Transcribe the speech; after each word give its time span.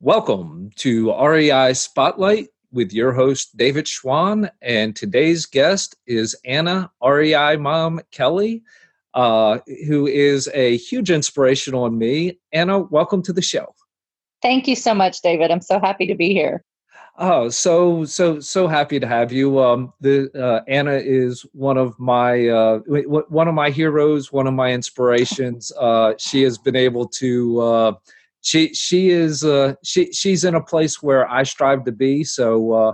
Welcome 0.00 0.70
to 0.76 1.12
REI 1.12 1.74
Spotlight 1.74 2.50
with 2.70 2.92
your 2.92 3.12
host, 3.12 3.56
David 3.56 3.86
Schwan. 3.86 4.48
And 4.62 4.94
today's 4.94 5.44
guest 5.44 5.96
is 6.06 6.36
Anna 6.44 6.92
REI 7.02 7.56
mom 7.56 8.00
Kelly, 8.12 8.62
uh, 9.14 9.58
who 9.88 10.06
is 10.06 10.48
a 10.54 10.76
huge 10.76 11.10
inspiration 11.10 11.74
on 11.74 11.98
me. 11.98 12.38
Anna, 12.52 12.78
welcome 12.78 13.22
to 13.22 13.32
the 13.32 13.42
show. 13.42 13.74
Thank 14.40 14.68
you 14.68 14.76
so 14.76 14.94
much, 14.94 15.20
David. 15.20 15.50
I'm 15.50 15.60
so 15.60 15.80
happy 15.80 16.06
to 16.06 16.14
be 16.14 16.32
here. 16.32 16.62
Oh, 17.18 17.48
so 17.48 18.04
so 18.04 18.38
so 18.38 18.68
happy 18.68 19.00
to 19.00 19.06
have 19.06 19.32
you. 19.32 19.58
Um, 19.58 19.92
the 20.00 20.30
uh, 20.40 20.62
Anna 20.68 20.94
is 20.94 21.44
one 21.52 21.76
of 21.76 21.98
my 21.98 22.46
uh, 22.46 22.78
one 23.28 23.48
of 23.48 23.54
my 23.54 23.70
heroes, 23.70 24.32
one 24.32 24.46
of 24.46 24.54
my 24.54 24.70
inspirations. 24.70 25.72
Uh, 25.76 26.12
she 26.18 26.42
has 26.42 26.56
been 26.56 26.76
able 26.76 27.08
to 27.08 27.60
uh, 27.60 27.92
she 28.42 28.72
she 28.74 29.10
is 29.10 29.44
uh, 29.44 29.74
she 29.84 30.12
she's 30.12 30.44
in 30.44 30.54
a 30.54 30.62
place 30.62 31.02
where 31.02 31.28
I 31.28 31.42
strive 31.42 31.84
to 31.84 31.92
be. 31.92 32.24
So 32.24 32.72
uh, 32.72 32.92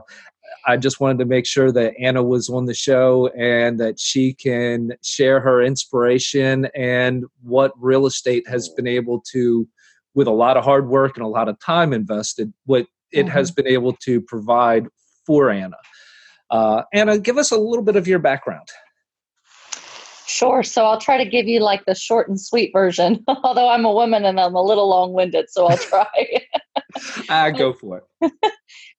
I 0.67 0.77
just 0.77 1.01
wanted 1.01 1.19
to 1.19 1.27
make 1.27 1.47
sure 1.47 1.71
that 1.73 1.95
Anna 2.01 2.23
was 2.23 2.49
on 2.49 2.65
the 2.65 2.75
show 2.75 3.29
and 3.29 3.79
that 3.81 4.01
she 4.01 4.33
can 4.33 4.93
share 5.03 5.41
her 5.41 5.63
inspiration 5.63 6.67
and 6.75 7.25
what 7.43 7.73
real 7.79 8.07
estate 8.07 8.49
has 8.49 8.69
been 8.71 8.87
able 8.87 9.21
to, 9.33 9.69
with 10.15 10.27
a 10.27 10.33
lot 10.33 10.57
of 10.57 10.65
hard 10.65 10.89
work 10.89 11.17
and 11.17 11.25
a 11.25 11.29
lot 11.29 11.49
of 11.49 11.59
time 11.61 11.93
invested, 11.93 12.53
what 12.65 12.87
it 13.13 13.27
mm-hmm. 13.27 13.29
has 13.29 13.51
been 13.51 13.67
able 13.67 13.93
to 14.05 14.21
provide 14.23 14.87
for 15.27 15.51
Anna. 15.51 15.77
Uh, 16.51 16.83
Anna, 16.93 17.19
give 17.19 17.37
us 17.37 17.51
a 17.51 17.59
little 17.59 17.85
bit 17.85 17.97
of 17.97 18.07
your 18.07 18.19
background. 18.19 18.69
Sure. 20.35 20.65
So 20.65 20.85
I'll 20.85 21.01
try 21.01 21.17
to 21.17 21.25
give 21.25 21.47
you 21.47 21.61
like 21.61 21.85
the 21.85 21.95
short 21.95 22.29
and 22.29 22.41
sweet 22.41 22.73
version, 22.73 23.23
although 23.29 23.69
I'm 23.69 23.85
a 23.85 23.93
woman 23.93 24.25
and 24.25 24.41
I'm 24.41 24.57
a 24.57 24.63
little 24.65 24.89
long 24.89 25.13
winded, 25.13 25.49
so 25.49 25.67
I'll 25.67 25.79
try. 25.79 26.43
uh, 27.29 27.51
go 27.57 27.73
for 27.73 28.03
it. 28.21 28.33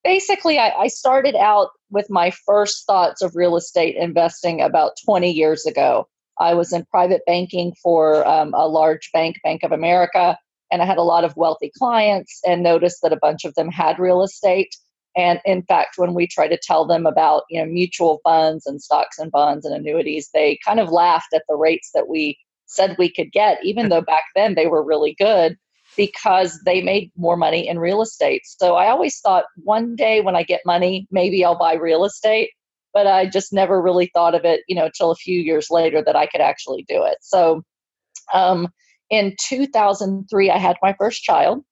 Basically, 0.01 0.57
I, 0.59 0.69
I, 0.69 0.87
started 0.87 1.35
out 1.35 1.71
with 1.89 2.09
my 2.09 2.31
first 2.45 2.85
thoughts 2.87 3.21
of 3.21 3.35
real 3.35 3.57
estate 3.57 3.97
investing 3.97 4.61
about 4.61 4.93
20 5.03 5.29
years 5.29 5.65
ago. 5.65 6.07
I 6.39 6.53
was 6.53 6.71
in 6.71 6.85
private 6.85 7.23
banking 7.27 7.73
for 7.83 8.25
um, 8.25 8.53
a 8.53 8.69
large 8.69 9.09
bank, 9.11 9.35
Bank 9.43 9.63
of 9.63 9.73
America, 9.73 10.37
and 10.71 10.81
I 10.81 10.85
had 10.85 10.97
a 10.97 11.03
lot 11.03 11.25
of 11.25 11.35
wealthy 11.35 11.69
clients 11.77 12.39
and 12.47 12.63
noticed 12.63 12.99
that 13.01 13.11
a 13.11 13.19
bunch 13.21 13.43
of 13.43 13.53
them 13.55 13.69
had 13.69 13.99
real 13.99 14.23
estate. 14.23 14.73
And 15.15 15.39
in 15.45 15.63
fact, 15.63 15.97
when 15.97 16.13
we 16.13 16.27
try 16.27 16.47
to 16.47 16.59
tell 16.61 16.85
them 16.85 17.05
about 17.05 17.43
you 17.49 17.59
know 17.59 17.71
mutual 17.71 18.19
funds 18.23 18.65
and 18.65 18.81
stocks 18.81 19.17
and 19.17 19.31
bonds 19.31 19.65
and 19.65 19.75
annuities, 19.75 20.29
they 20.33 20.59
kind 20.65 20.79
of 20.79 20.91
laughed 20.91 21.33
at 21.33 21.43
the 21.47 21.55
rates 21.55 21.91
that 21.93 22.07
we 22.07 22.37
said 22.65 22.95
we 22.97 23.11
could 23.11 23.31
get, 23.31 23.63
even 23.63 23.89
though 23.89 24.01
back 24.01 24.23
then 24.35 24.55
they 24.55 24.67
were 24.67 24.83
really 24.83 25.15
good 25.17 25.57
because 25.95 26.59
they 26.65 26.81
made 26.81 27.11
more 27.15 27.37
money 27.37 27.67
in 27.67 27.79
real 27.79 28.01
estate. 28.01 28.41
So 28.45 28.75
I 28.75 28.89
always 28.89 29.19
thought 29.19 29.45
one 29.63 29.95
day 29.95 30.21
when 30.21 30.35
I 30.35 30.43
get 30.43 30.61
money, 30.65 31.07
maybe 31.11 31.45
I'll 31.45 31.57
buy 31.57 31.73
real 31.75 32.03
estate. 32.03 32.51
But 32.93 33.07
I 33.07 33.25
just 33.25 33.51
never 33.51 33.81
really 33.81 34.09
thought 34.13 34.35
of 34.35 34.45
it, 34.45 34.61
you 34.69 34.75
know, 34.75 34.89
till 34.95 35.11
a 35.11 35.15
few 35.15 35.41
years 35.41 35.67
later 35.69 36.01
that 36.05 36.15
I 36.15 36.27
could 36.27 36.39
actually 36.39 36.85
do 36.87 37.03
it. 37.03 37.17
So 37.19 37.61
um, 38.33 38.69
in 39.09 39.35
2003, 39.39 40.49
I 40.49 40.57
had 40.57 40.77
my 40.81 40.95
first 40.97 41.21
child. 41.21 41.63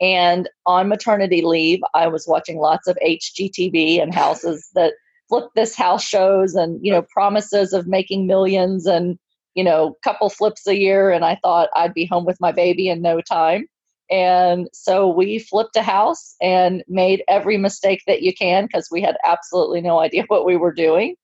And 0.00 0.48
on 0.66 0.88
maternity 0.88 1.42
leave, 1.42 1.80
I 1.94 2.08
was 2.08 2.26
watching 2.26 2.58
lots 2.58 2.88
of 2.88 2.96
HGTV 3.06 4.02
and 4.02 4.14
houses 4.14 4.70
that 4.74 4.94
flip 5.28 5.48
this 5.54 5.76
house 5.76 6.02
shows 6.02 6.54
and, 6.54 6.78
you 6.84 6.90
know, 6.90 7.02
promises 7.02 7.72
of 7.72 7.86
making 7.86 8.26
millions 8.26 8.86
and, 8.86 9.18
you 9.54 9.62
know, 9.62 9.96
couple 10.02 10.30
flips 10.30 10.66
a 10.66 10.78
year. 10.78 11.10
And 11.10 11.24
I 11.24 11.38
thought 11.42 11.68
I'd 11.76 11.94
be 11.94 12.06
home 12.06 12.24
with 12.24 12.40
my 12.40 12.50
baby 12.50 12.88
in 12.88 13.02
no 13.02 13.20
time. 13.20 13.66
And 14.10 14.68
so 14.72 15.08
we 15.08 15.38
flipped 15.38 15.76
a 15.76 15.82
house 15.82 16.34
and 16.40 16.82
made 16.88 17.22
every 17.28 17.58
mistake 17.58 18.02
that 18.06 18.22
you 18.22 18.34
can 18.34 18.66
because 18.66 18.88
we 18.90 19.02
had 19.02 19.16
absolutely 19.24 19.80
no 19.80 20.00
idea 20.00 20.24
what 20.28 20.46
we 20.46 20.56
were 20.56 20.72
doing. 20.72 21.14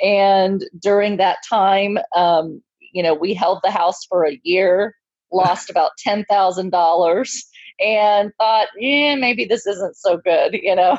And 0.00 0.64
during 0.80 1.18
that 1.18 1.38
time, 1.48 1.98
um, 2.16 2.62
you 2.92 3.02
know, 3.02 3.14
we 3.14 3.34
held 3.34 3.60
the 3.62 3.70
house 3.70 4.04
for 4.04 4.26
a 4.26 4.40
year, 4.42 4.96
lost 5.30 5.70
about 5.70 5.92
$10,000 6.04 7.42
and 7.82 8.32
thought, 8.38 8.68
yeah, 8.78 9.14
maybe 9.14 9.44
this 9.44 9.66
isn't 9.66 9.96
so 9.96 10.18
good, 10.18 10.54
you 10.54 10.74
know. 10.74 10.98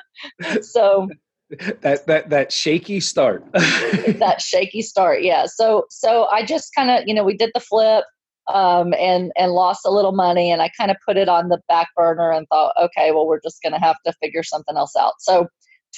so 0.62 1.08
that 1.80 2.06
that 2.06 2.30
that 2.30 2.52
shaky 2.52 3.00
start. 3.00 3.44
that 3.52 4.40
shaky 4.40 4.82
start, 4.82 5.22
yeah. 5.22 5.46
So 5.46 5.86
so 5.90 6.26
I 6.26 6.44
just 6.44 6.74
kind 6.74 6.90
of, 6.90 7.06
you 7.06 7.14
know, 7.14 7.24
we 7.24 7.36
did 7.36 7.50
the 7.54 7.60
flip 7.60 8.04
um, 8.52 8.94
and 8.94 9.32
and 9.36 9.52
lost 9.52 9.82
a 9.84 9.90
little 9.90 10.12
money, 10.12 10.50
and 10.50 10.62
I 10.62 10.70
kind 10.76 10.90
of 10.90 10.96
put 11.06 11.16
it 11.16 11.28
on 11.28 11.48
the 11.48 11.60
back 11.68 11.88
burner 11.96 12.32
and 12.32 12.46
thought, 12.48 12.74
okay, 12.80 13.10
well, 13.10 13.26
we're 13.26 13.40
just 13.40 13.62
going 13.62 13.72
to 13.72 13.78
have 13.78 13.96
to 14.06 14.12
figure 14.22 14.42
something 14.42 14.76
else 14.76 14.96
out. 14.98 15.14
So. 15.20 15.48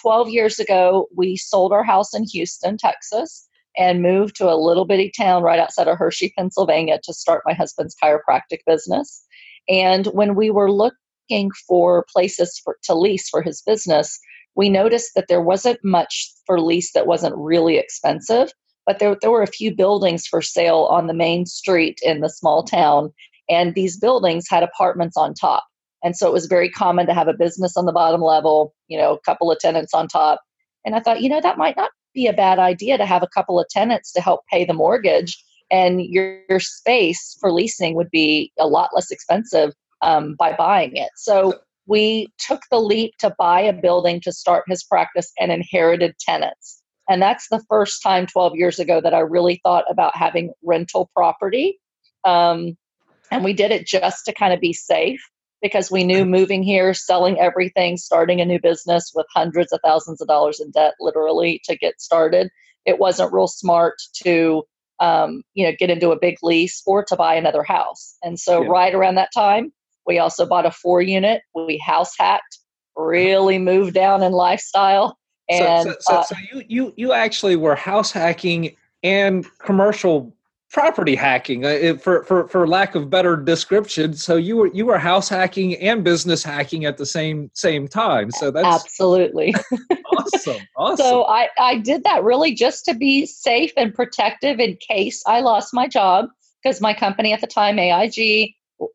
12 0.03 0.29
years 0.29 0.59
ago, 0.59 1.09
we 1.17 1.39
sold 1.39 1.73
our 1.73 1.83
house 1.83 2.15
in 2.15 2.23
Houston, 2.25 2.77
Texas, 2.77 3.49
and 3.77 4.03
moved 4.03 4.37
to 4.37 4.51
a 4.51 4.57
little 4.57 4.85
bitty 4.85 5.13
town 5.17 5.43
right 5.43 5.59
outside 5.59 5.89
of 5.89 5.99
Hershey, 5.99 6.33
Pennsylvania 6.37 6.99
to 7.05 7.13
start 7.13 7.43
my 7.47 7.53
husband's 7.53 7.97
chiropractic 8.03 8.61
business. 8.67 9.25
And 9.69 10.07
when 10.07 10.35
we 10.35 10.51
were 10.51 10.71
looking 10.71 11.51
for 11.67 12.05
places 12.13 12.61
for, 12.63 12.77
to 12.85 12.95
lease 12.95 13.29
for 13.29 13.43
his 13.43 13.63
business, 13.63 14.19
we 14.55 14.71
noticed 14.71 15.13
that 15.15 15.27
there 15.29 15.43
wasn't 15.43 15.79
much 15.85 16.33
for 16.47 16.61
lease 16.61 16.93
that 16.93 17.07
wasn't 17.07 17.37
really 17.37 17.77
expensive, 17.77 18.51
but 18.87 18.99
there, 18.99 19.17
there 19.21 19.31
were 19.31 19.43
a 19.43 19.47
few 19.47 19.75
buildings 19.75 20.27
for 20.27 20.41
sale 20.41 20.89
on 20.91 21.07
the 21.07 21.15
main 21.15 21.45
street 21.45 21.99
in 22.03 22.21
the 22.21 22.31
small 22.31 22.63
town. 22.63 23.13
And 23.49 23.75
these 23.75 23.99
buildings 23.99 24.47
had 24.49 24.63
apartments 24.63 25.17
on 25.17 25.35
top. 25.35 25.65
And 26.03 26.17
so 26.17 26.27
it 26.27 26.33
was 26.33 26.47
very 26.47 26.71
common 26.71 27.07
to 27.07 27.15
have 27.15 27.29
a 27.29 27.35
business 27.35 27.77
on 27.77 27.87
the 27.87 27.93
bottom 27.93 28.21
level, 28.21 28.75
you 28.89 28.99
know, 28.99 29.15
a 29.15 29.21
couple 29.21 29.51
of 29.51 29.59
tenants 29.59 29.93
on 29.93 30.09
top. 30.09 30.41
And 30.85 30.95
I 30.95 31.01
thought, 31.01 31.21
you 31.21 31.29
know, 31.29 31.41
that 31.41 31.59
might 31.59 31.77
not 31.77 31.91
be 32.15 32.27
a 32.27 32.33
bad 32.33 32.59
idea 32.59 32.97
to 32.97 33.07
have 33.07 33.23
a 33.23 33.29
couple 33.29 33.59
of 33.59 33.69
tenants 33.69 34.13
to 34.13 34.21
help 34.21 34.41
pay 34.51 34.65
the 34.65 34.73
mortgage 34.73 35.43
and 35.71 36.03
your, 36.03 36.41
your 36.49 36.61
space 36.61 37.37
for 37.41 37.53
leasing 37.53 37.95
would 37.95 38.11
be 38.11 38.53
a 38.59 38.67
lot 38.67 38.91
less 38.95 39.11
expensive 39.11 39.73
um, 40.03 40.35
by 40.39 40.55
buying 40.55 40.97
it. 40.97 41.11
So 41.17 41.55
we 41.87 42.29
took 42.39 42.63
the 42.71 42.81
leap 42.81 43.13
to 43.19 43.35
buy 43.39 43.61
a 43.61 43.73
building 43.73 44.21
to 44.23 44.33
start 44.33 44.65
his 44.69 44.85
practice 44.85 45.33
and 45.39 45.53
inherited 45.53 46.17
tenants. 46.19 46.83
And 47.09 47.23
that's 47.23 47.49
the 47.49 47.63
first 47.69 48.03
time 48.03 48.27
12 48.27 48.57
years 48.57 48.79
ago 48.79 49.01
that 49.01 49.15
I 49.15 49.21
really 49.21 49.61
thought 49.63 49.85
about 49.89 50.17
having 50.17 50.53
rental 50.65 51.11
property. 51.15 51.79
Um, 52.25 52.77
and 53.31 53.45
we 53.45 53.53
did 53.53 53.71
it 53.71 53.87
just 53.87 54.25
to 54.25 54.33
kind 54.33 54.53
of 54.53 54.61
be 54.61 54.73
safe 54.73 55.21
because 55.63 55.91
we 55.91 56.05
knew 56.05 56.25
moving 56.25 56.63
here, 56.63 56.95
selling 56.95 57.39
everything, 57.39 57.97
starting 57.97 58.41
a 58.41 58.45
new 58.45 58.61
business 58.61 59.13
with 59.15 59.27
hundreds 59.35 59.73
of 59.73 59.81
thousands 59.85 60.21
of 60.21 60.29
dollars 60.29 60.61
in 60.61 60.71
debt, 60.73 60.95
literally, 61.01 61.61
to 61.65 61.77
get 61.77 62.01
started, 62.01 62.51
it 62.85 62.99
wasn't 62.99 63.33
real 63.33 63.49
smart 63.49 63.95
to 64.23 64.65
um, 65.01 65.43
you 65.55 65.67
know, 65.67 65.73
get 65.79 65.91
into 65.91 66.11
a 66.11 66.19
big 66.19 66.37
lease 66.43 66.83
or 66.87 67.05
to 67.05 67.17
buy 67.17 67.35
another 67.35 67.63
house. 67.63 68.17
And 68.23 68.39
so, 68.39 68.63
yeah. 68.63 68.69
right 68.69 68.95
around 68.95 69.17
that 69.17 69.31
time, 69.35 69.73
we 70.07 70.19
also 70.19 70.47
bought 70.47 70.67
a 70.67 70.71
four 70.71 71.03
unit. 71.03 71.43
We 71.55 71.79
house 71.79 72.13
hacked, 72.19 72.59
really 72.97 73.59
moved 73.59 73.95
down 73.95 74.23
in 74.23 74.33
lifestyle. 74.33 75.19
And 75.49 75.85
so, 75.85 75.91
so, 75.93 75.97
so, 76.01 76.15
uh, 76.15 76.23
so 76.25 76.37
you 76.53 76.63
you 76.69 76.95
you 76.97 77.13
actually 77.13 77.57
were 77.57 77.77
house 77.77 78.11
hacking 78.11 78.75
and 79.03 79.47
commercial 79.59 80.36
property 80.73 81.15
hacking 81.15 81.65
uh, 81.65 81.97
for, 82.01 82.25
for 82.25 82.49
for 82.49 82.67
lack 82.67 82.95
of 82.95 83.09
better 83.09 83.37
description 83.37 84.15
so 84.15 84.35
you 84.37 84.57
were 84.57 84.67
you 84.69 84.85
were 84.85 84.99
house 84.99 85.29
hacking 85.29 85.77
and 85.77 86.03
business 86.03 86.43
hacking 86.43 86.85
at 86.85 86.97
the 86.97 87.07
same 87.07 87.51
same 87.55 87.87
time 87.87 88.31
so 88.33 88.51
that's 88.51 88.67
absolutely. 88.67 89.55
Awesome 90.17 90.57
awesome. 90.77 90.97
So 90.97 91.25
i 91.25 91.49
i 91.59 91.79
did 91.79 92.03
that 92.05 92.25
really 92.25 92.53
just 92.53 92.85
to 92.87 92.95
be 92.95 93.27
safe 93.27 93.73
and 93.77 93.95
protective 93.95 94.59
in 94.59 94.77
case 94.77 95.23
i 95.27 95.41
lost 95.41 95.73
my 95.73 95.87
job 95.87 96.27
because 96.63 96.81
my 96.81 96.93
company 96.93 97.33
at 97.33 97.41
the 97.41 97.47
time 97.47 97.79
aig 97.79 98.55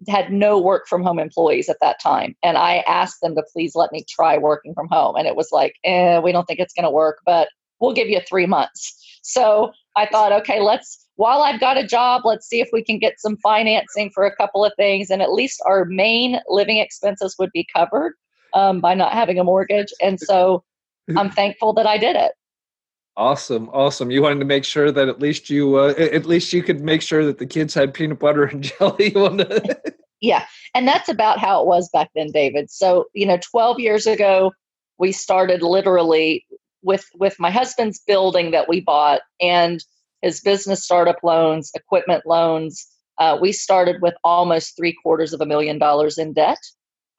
had 0.09 0.31
no 0.31 0.59
work 0.59 0.87
from 0.87 1.01
home 1.01 1.19
employees 1.19 1.69
at 1.69 1.77
that 1.79 2.01
time 2.01 2.35
and 2.43 2.57
i 2.57 2.77
asked 2.79 3.21
them 3.21 3.33
to 3.33 3.43
please 3.53 3.75
let 3.75 3.91
me 3.93 4.03
try 4.09 4.37
working 4.37 4.73
from 4.73 4.89
home 4.89 5.15
and 5.15 5.25
it 5.25 5.37
was 5.37 5.49
like 5.53 5.75
eh, 5.85 6.19
we 6.19 6.33
don't 6.33 6.45
think 6.45 6.59
it's 6.59 6.73
going 6.73 6.83
to 6.83 6.91
work 6.91 7.19
but 7.25 7.47
we'll 7.79 7.93
give 7.93 8.09
you 8.09 8.19
three 8.19 8.45
months. 8.45 8.97
So 9.23 9.71
i 9.95 10.05
thought 10.05 10.31
okay 10.33 10.59
let's 10.59 11.00
while 11.15 11.41
I've 11.41 11.59
got 11.59 11.77
a 11.77 11.85
job, 11.85 12.23
let's 12.25 12.47
see 12.47 12.61
if 12.61 12.69
we 12.71 12.83
can 12.83 12.97
get 12.97 13.19
some 13.19 13.37
financing 13.37 14.09
for 14.09 14.25
a 14.25 14.35
couple 14.35 14.65
of 14.65 14.73
things. 14.77 15.09
And 15.09 15.21
at 15.21 15.31
least 15.33 15.61
our 15.65 15.85
main 15.85 16.39
living 16.47 16.77
expenses 16.77 17.35
would 17.37 17.51
be 17.53 17.67
covered 17.75 18.13
um, 18.53 18.81
by 18.81 18.93
not 18.93 19.13
having 19.13 19.39
a 19.39 19.43
mortgage. 19.43 19.93
And 20.01 20.19
so 20.19 20.63
I'm 21.15 21.29
thankful 21.29 21.73
that 21.73 21.85
I 21.85 21.97
did 21.97 22.15
it. 22.15 22.33
Awesome, 23.17 23.69
awesome. 23.69 24.09
You 24.09 24.21
wanted 24.21 24.39
to 24.39 24.45
make 24.45 24.63
sure 24.63 24.89
that 24.89 25.09
at 25.09 25.19
least 25.19 25.49
you, 25.49 25.75
uh, 25.75 25.93
at 25.97 26.25
least 26.25 26.53
you 26.53 26.63
could 26.63 26.81
make 26.81 27.01
sure 27.01 27.25
that 27.25 27.39
the 27.39 27.45
kids 27.45 27.73
had 27.73 27.93
peanut 27.93 28.19
butter 28.19 28.45
and 28.45 28.63
jelly. 28.79 29.13
yeah, 30.21 30.45
and 30.73 30.87
that's 30.87 31.09
about 31.09 31.37
how 31.37 31.61
it 31.61 31.67
was 31.67 31.89
back 31.89 32.09
then, 32.15 32.31
David. 32.31 32.71
So 32.71 33.05
you 33.13 33.25
know, 33.25 33.37
12 33.37 33.79
years 33.79 34.07
ago, 34.07 34.53
we 34.97 35.11
started 35.11 35.61
literally 35.61 36.45
with 36.83 37.05
with 37.13 37.37
my 37.37 37.51
husband's 37.51 37.99
building 37.99 38.51
that 38.51 38.69
we 38.69 38.79
bought, 38.79 39.21
and 39.41 39.83
his 40.21 40.41
business 40.41 40.83
startup 40.83 41.17
loans, 41.23 41.71
equipment 41.75 42.25
loans. 42.25 42.85
Uh, 43.17 43.37
we 43.39 43.51
started 43.51 44.01
with 44.01 44.13
almost 44.23 44.75
three 44.77 44.95
quarters 45.03 45.33
of 45.33 45.41
a 45.41 45.45
million 45.45 45.77
dollars 45.77 46.17
in 46.17 46.33
debt. 46.33 46.59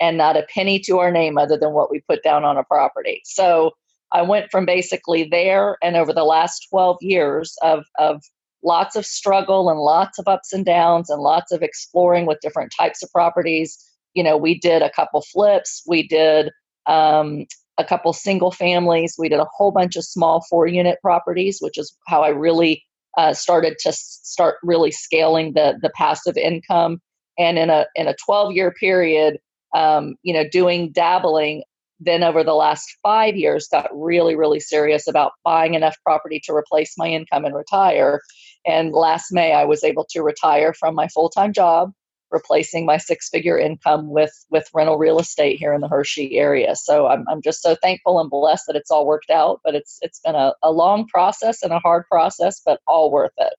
and 0.01 0.17
not 0.19 0.37
a 0.37 0.43
penny 0.53 0.81
to 0.81 0.99
our 0.99 1.13
name 1.13 1.39
other 1.39 1.57
than 1.57 1.73
what 1.73 1.91
we 1.91 2.01
put 2.09 2.23
down 2.25 2.45
on 2.45 2.57
a 2.57 2.65
property. 2.65 3.21
So 3.25 3.73
I 4.13 4.23
went 4.23 4.51
from 4.51 4.67
basically 4.67 5.25
there 5.25 5.77
and 5.83 5.97
over 5.97 6.13
the 6.13 6.25
last 6.25 6.67
12 6.71 6.99
years 7.01 7.57
of, 7.63 7.85
of 7.99 8.23
lots 8.63 8.97
of 8.97 9.07
struggle 9.07 9.71
and 9.71 9.79
lots 9.79 10.19
of 10.19 10.29
ups 10.29 10.53
and 10.53 10.65
downs 10.65 11.09
and 11.11 11.23
lots 11.23 11.53
of 11.53 11.63
exploring 11.63 12.27
with 12.27 12.41
different 12.41 12.73
types 12.79 13.03
of 13.03 13.11
properties. 13.13 13.79
You 14.15 14.23
know, 14.23 14.37
we 14.37 14.59
did 14.59 14.83
a 14.83 14.91
couple 14.91 15.23
flips, 15.23 15.83
we 15.87 16.07
did 16.07 16.51
um, 16.87 17.47
a 17.79 17.85
couple 17.85 18.13
single 18.13 18.51
families, 18.51 19.15
we 19.19 19.29
did 19.29 19.41
a 19.41 19.47
whole 19.57 19.71
bunch 19.73 19.97
of 19.97 20.05
small 20.05 20.45
four 20.51 20.67
unit 20.67 20.99
properties, 21.01 21.59
which 21.61 21.79
is 21.79 21.97
how 22.07 22.23
I 22.23 22.29
really 22.29 22.85
uh, 23.19 23.35
started 23.35 23.77
to 23.81 23.93
start 23.93 24.57
really 24.63 24.91
scaling 24.91 25.53
the 25.55 25.79
the 25.83 25.91
passive 25.91 26.37
income. 26.37 27.01
And 27.39 27.59
in 27.59 27.71
a 27.71 27.87
in 27.95 28.09
a 28.09 28.15
12 28.25 28.53
year 28.53 28.73
period, 28.73 29.39
um, 29.75 30.17
you 30.23 30.35
know, 30.35 30.45
doing 30.51 30.93
dabbling, 30.93 31.63
then 32.01 32.23
over 32.23 32.45
the 32.45 32.55
last 32.55 32.97
five 33.03 33.37
years, 33.37 33.69
got 33.71 33.89
really 33.93 34.37
really 34.37 34.61
serious 34.61 35.07
about 35.09 35.33
buying 35.45 35.75
enough 35.75 35.97
property 36.05 36.41
to 36.45 36.53
replace 36.53 36.95
my 36.97 37.09
income 37.09 37.45
and 37.45 37.55
retire. 37.55 38.21
And 38.67 38.93
last 38.93 39.33
May, 39.33 39.53
I 39.53 39.65
was 39.65 39.83
able 39.83 40.07
to 40.11 40.23
retire 40.23 40.73
from 40.73 40.95
my 40.95 41.09
full 41.09 41.31
time 41.31 41.53
job, 41.53 41.93
replacing 42.33 42.87
my 42.87 42.97
six 42.97 43.29
figure 43.29 43.59
income 43.59 44.11
with 44.11 44.33
with 44.51 44.69
rental 44.75 44.99
real 44.99 45.21
estate 45.21 45.59
here 45.59 45.73
in 45.73 45.81
the 45.81 45.89
Hershey 45.89 46.39
area. 46.39 46.75
So 46.75 47.07
I'm 47.07 47.25
I'm 47.29 47.43
just 47.43 47.63
so 47.63 47.77
thankful 47.77 48.19
and 48.19 48.31
blessed 48.31 48.65
that 48.67 48.77
it's 48.77 48.91
all 48.91 49.07
worked 49.07 49.31
out. 49.31 49.61
But 49.63 49.75
it's 49.75 49.99
it's 50.03 50.21
been 50.21 50.35
a, 50.35 50.55
a 50.63 50.73
long 50.73 51.07
process 51.07 51.63
and 51.63 51.73
a 51.73 51.79
hard 51.79 52.05
process, 52.11 52.61
but 52.65 52.81
all 52.87 53.11
worth 53.11 53.33
it. 53.39 53.53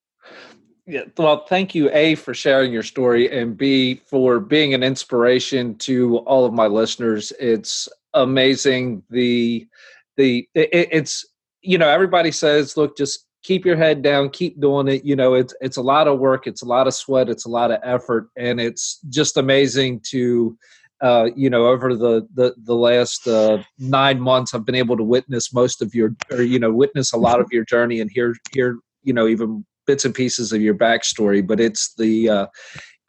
Yeah, 0.85 1.03
well, 1.17 1.45
thank 1.45 1.73
you, 1.73 1.89
A, 1.93 2.15
for 2.15 2.33
sharing 2.33 2.73
your 2.73 2.83
story, 2.83 3.31
and 3.31 3.55
B, 3.55 4.01
for 4.05 4.41
being 4.41 4.73
an 4.73 4.83
inspiration 4.83 5.75
to 5.77 6.17
all 6.19 6.43
of 6.43 6.51
my 6.51 6.67
listeners. 6.67 7.31
It's 7.39 7.87
amazing. 8.13 9.01
The, 9.09 9.65
the, 10.17 10.45
it, 10.53 10.89
it's, 10.91 11.25
you 11.61 11.77
know, 11.77 11.87
everybody 11.87 12.31
says, 12.31 12.75
look, 12.75 12.97
just 12.97 13.25
keep 13.43 13.65
your 13.65 13.75
head 13.75 14.01
down 14.01 14.29
keep 14.29 14.59
doing 14.59 14.87
it 14.87 15.03
you 15.03 15.15
know 15.15 15.33
it's 15.33 15.53
it's 15.61 15.77
a 15.77 15.81
lot 15.81 16.07
of 16.07 16.19
work 16.19 16.47
it's 16.47 16.61
a 16.61 16.65
lot 16.65 16.87
of 16.87 16.93
sweat 16.93 17.29
it's 17.29 17.45
a 17.45 17.49
lot 17.49 17.71
of 17.71 17.79
effort 17.83 18.29
and 18.37 18.59
it's 18.59 18.99
just 19.09 19.37
amazing 19.37 19.99
to 19.99 20.57
uh, 21.01 21.29
you 21.35 21.49
know 21.49 21.67
over 21.67 21.95
the 21.95 22.25
the, 22.33 22.55
the 22.63 22.75
last 22.75 23.27
uh, 23.27 23.61
nine 23.77 24.19
months 24.19 24.53
i've 24.53 24.65
been 24.65 24.75
able 24.75 24.95
to 24.95 25.03
witness 25.03 25.53
most 25.53 25.81
of 25.81 25.93
your 25.93 26.15
or 26.31 26.41
you 26.41 26.57
know 26.57 26.71
witness 26.71 27.11
a 27.11 27.17
lot 27.17 27.41
of 27.41 27.47
your 27.51 27.65
journey 27.65 27.99
and 27.99 28.09
hear 28.11 28.35
hear 28.53 28.77
you 29.03 29.13
know 29.13 29.27
even 29.27 29.65
bits 29.85 30.05
and 30.05 30.15
pieces 30.15 30.53
of 30.53 30.61
your 30.61 30.75
backstory 30.75 31.45
but 31.45 31.59
it's 31.59 31.93
the 31.95 32.29
uh, 32.29 32.47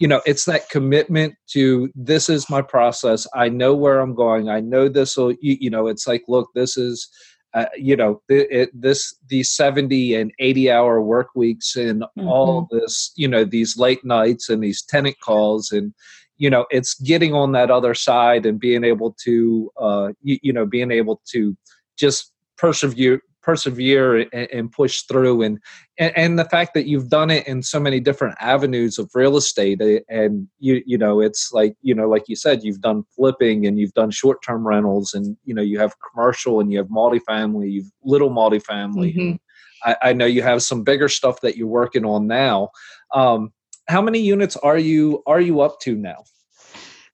you 0.01 0.09
know 0.09 0.21
it's 0.27 0.45
that 0.45 0.69
commitment 0.71 1.35
to 1.49 1.91
this 1.95 2.29
is 2.29 2.51
my 2.51 2.61
process. 2.61 3.27
I 3.35 3.49
know 3.49 3.75
where 3.75 4.01
i'm 4.01 4.15
going. 4.15 4.49
I 4.49 4.61
know 4.61 4.89
this 4.89 5.17
will 5.17 5.33
you, 5.41 5.57
you 5.61 5.71
know 5.71 5.87
it's 5.87 6.07
like 6.07 6.25
look 6.29 6.51
this 6.55 6.77
is 6.77 7.09
uh, 7.55 7.67
you 7.77 7.97
know 7.97 8.21
it, 8.29 8.49
it, 8.51 8.71
this 8.81 9.15
these 9.29 9.51
70 9.51 10.15
and 10.15 10.33
80 10.39 10.71
hour 10.71 11.01
work 11.01 11.29
weeks 11.35 11.77
and 11.77 12.03
mm-hmm. 12.03 12.29
all 12.29 12.69
this 12.71 13.12
you 13.17 13.29
know 13.29 13.45
these 13.45 13.77
late 13.77 14.05
nights 14.05 14.49
and 14.49 14.62
these 14.62 14.83
tenant 14.83 15.17
calls 15.21 15.71
and 15.71 15.95
you 16.37 16.51
know 16.51 16.67
it's 16.71 16.95
getting 16.95 17.33
on 17.33 17.53
that 17.53 17.71
other 17.71 17.95
side 17.95 18.45
and 18.45 18.59
being 18.59 18.85
able 18.85 19.17
to 19.25 19.71
uh, 19.81 20.12
you, 20.23 20.39
you 20.43 20.53
know 20.53 20.67
being 20.67 20.91
able 20.91 21.21
to 21.31 21.56
just 21.97 22.33
persevere 22.56 23.21
persevere 23.44 24.26
and, 24.32 24.49
and 24.52 24.73
push 24.73 25.02
through. 25.02 25.43
And, 25.43 25.61
and, 25.99 26.17
and 26.17 26.38
the 26.38 26.46
fact 26.46 26.75
that 26.75 26.87
you've 26.87 27.11
done 27.11 27.31
it 27.31 27.46
in 27.46 27.62
so 27.62 27.79
many 27.79 28.00
different 28.00 28.37
avenues 28.41 28.99
of 28.99 29.11
real 29.14 29.37
estate 29.37 29.81
eh, 29.81 30.00
and 30.08 30.49
you 30.58 30.82
you 30.87 30.99
know 30.99 31.20
it's 31.20 31.52
like 31.52 31.76
you 31.82 31.94
know 31.94 32.08
like 32.08 32.25
you 32.26 32.37
said 32.37 32.64
you've 32.64 32.81
done 32.81 33.05
flipping 33.14 33.67
and 33.67 33.79
you've 33.79 33.93
done 33.93 34.11
short-term 34.11 34.67
rentals 34.67 35.14
and 35.14 35.37
you 35.44 35.55
know 35.55 35.62
you 35.62 35.79
have 35.79 35.94
commercial 36.00 36.58
and 36.61 36.73
you 36.73 36.79
have 36.79 36.88
multifamily 36.88 37.70
you've 37.70 37.91
little 38.02 38.31
multifamily 38.31 39.14
mm-hmm. 39.14 39.37
I, 39.85 39.97
I, 40.11 40.12
know 40.14 40.25
you 40.25 40.43
have 40.43 40.62
some 40.62 40.82
bigger 40.82 41.11
stuff 41.11 41.43
that 41.43 41.58
you're 41.58 41.67
working 41.67 42.06
on 42.06 42.26
now. 42.26 42.70
Um, 43.12 43.52
how 43.87 44.00
many 44.00 44.19
units 44.19 44.56
are 44.56 44.79
you 44.79 45.23
are 45.26 45.40
you 45.40 45.61
up 45.61 45.79
to 45.81 45.94
now? 45.94 46.25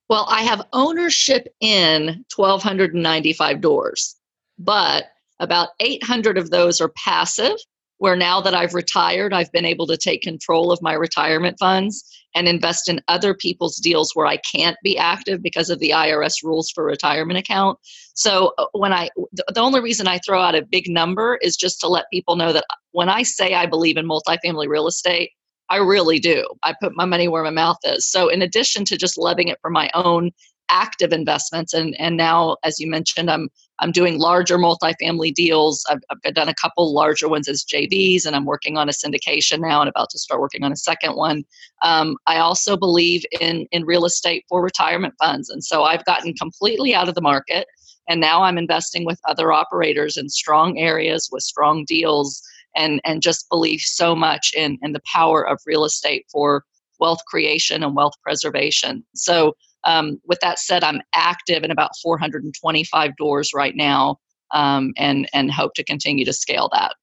Well 0.08 0.26
i 0.28 0.42
have 0.42 0.62
ownership 0.72 1.48
in 1.60 2.24
1295 2.34 3.60
doors 3.60 4.16
but 4.60 5.06
about 5.40 5.70
800 5.80 6.38
of 6.38 6.50
those 6.50 6.80
are 6.80 6.92
passive, 6.96 7.56
where 7.98 8.16
now 8.16 8.40
that 8.40 8.54
I've 8.54 8.74
retired, 8.74 9.34
I've 9.34 9.52
been 9.52 9.66
able 9.66 9.86
to 9.88 9.96
take 9.96 10.22
control 10.22 10.72
of 10.72 10.80
my 10.80 10.94
retirement 10.94 11.56
funds 11.58 12.04
and 12.34 12.48
invest 12.48 12.88
in 12.88 13.00
other 13.08 13.34
people's 13.34 13.76
deals 13.76 14.12
where 14.14 14.26
I 14.26 14.38
can't 14.38 14.76
be 14.82 14.96
active 14.96 15.42
because 15.42 15.68
of 15.68 15.80
the 15.80 15.90
IRS 15.90 16.42
rules 16.42 16.70
for 16.70 16.84
retirement 16.84 17.38
account. 17.38 17.78
So 18.14 18.54
uh, 18.58 18.66
when 18.72 18.92
I 18.92 19.10
the 19.48 19.60
only 19.60 19.80
reason 19.80 20.06
I 20.06 20.18
throw 20.18 20.40
out 20.40 20.54
a 20.54 20.64
big 20.64 20.88
number 20.88 21.38
is 21.42 21.56
just 21.56 21.80
to 21.80 21.88
let 21.88 22.04
people 22.12 22.36
know 22.36 22.52
that 22.52 22.64
when 22.92 23.08
I 23.08 23.22
say 23.22 23.54
I 23.54 23.66
believe 23.66 23.96
in 23.96 24.06
multifamily 24.06 24.68
real 24.68 24.86
estate, 24.86 25.32
I 25.68 25.76
really 25.76 26.18
do. 26.18 26.46
I 26.62 26.74
put 26.80 26.96
my 26.96 27.04
money 27.04 27.28
where 27.28 27.44
my 27.44 27.50
mouth 27.50 27.78
is. 27.84 28.10
So 28.10 28.28
in 28.28 28.42
addition 28.42 28.84
to 28.86 28.96
just 28.96 29.18
loving 29.18 29.48
it 29.48 29.58
for 29.60 29.70
my 29.70 29.90
own 29.94 30.30
active 30.70 31.12
investments. 31.12 31.74
And 31.74 31.94
and 31.98 32.16
now 32.16 32.56
as 32.64 32.78
you 32.78 32.88
mentioned 32.88 33.30
i'm 33.30 33.48
i'm 33.80 33.92
doing 33.92 34.18
larger 34.18 34.58
multifamily 34.58 35.34
deals. 35.34 35.84
I've, 35.90 36.00
I've, 36.10 36.34
done 36.34 36.48
a 36.48 36.54
couple 36.54 36.94
larger 36.94 37.28
ones 37.28 37.48
as 37.48 37.64
jvs 37.64 38.24
and 38.24 38.36
i'm 38.36 38.44
working 38.44 38.76
on 38.76 38.88
a 38.88 38.92
syndication 38.92 39.60
now 39.60 39.80
and 39.80 39.88
about 39.88 40.10
to 40.10 40.18
start 40.18 40.40
working 40.40 40.62
on 40.62 40.72
a 40.72 40.76
second 40.76 41.16
one. 41.16 41.44
Um, 41.82 42.16
i 42.26 42.38
also 42.38 42.76
believe 42.76 43.24
in 43.40 43.66
in 43.72 43.84
real 43.84 44.04
estate 44.04 44.44
for 44.48 44.62
retirement 44.62 45.14
funds. 45.18 45.50
And 45.50 45.64
so 45.64 45.82
i've 45.82 46.04
gotten 46.04 46.34
completely 46.34 46.94
out 46.94 47.08
of 47.08 47.14
the 47.14 47.20
market 47.20 47.66
and 48.08 48.20
now 48.20 48.42
i'm 48.42 48.58
investing 48.58 49.04
with 49.04 49.20
other 49.26 49.52
operators 49.52 50.16
in 50.16 50.28
strong 50.28 50.78
areas 50.78 51.28
with 51.32 51.42
strong 51.42 51.84
deals 51.84 52.42
and 52.76 53.00
and 53.04 53.22
just 53.22 53.48
believe 53.50 53.80
so 53.80 54.14
much 54.14 54.52
in 54.56 54.78
in 54.82 54.92
the 54.92 55.02
power 55.12 55.46
of 55.46 55.58
real 55.66 55.84
estate 55.84 56.26
for 56.30 56.64
wealth 57.00 57.24
creation 57.26 57.82
and 57.82 57.96
wealth 57.96 58.14
preservation. 58.22 59.04
So 59.14 59.56
um, 59.84 60.20
with 60.26 60.40
that 60.40 60.58
said, 60.58 60.84
I'm 60.84 61.00
active 61.14 61.62
in 61.64 61.70
about 61.70 61.90
425 62.02 63.16
doors 63.16 63.50
right 63.54 63.74
now, 63.76 64.18
um, 64.52 64.92
and 64.96 65.28
and 65.32 65.50
hope 65.50 65.74
to 65.74 65.84
continue 65.84 66.24
to 66.24 66.32
scale 66.32 66.68
that. 66.72 66.94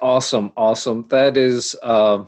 Awesome, 0.00 0.52
awesome. 0.56 1.06
That 1.08 1.36
is, 1.36 1.76
uh, 1.82 2.24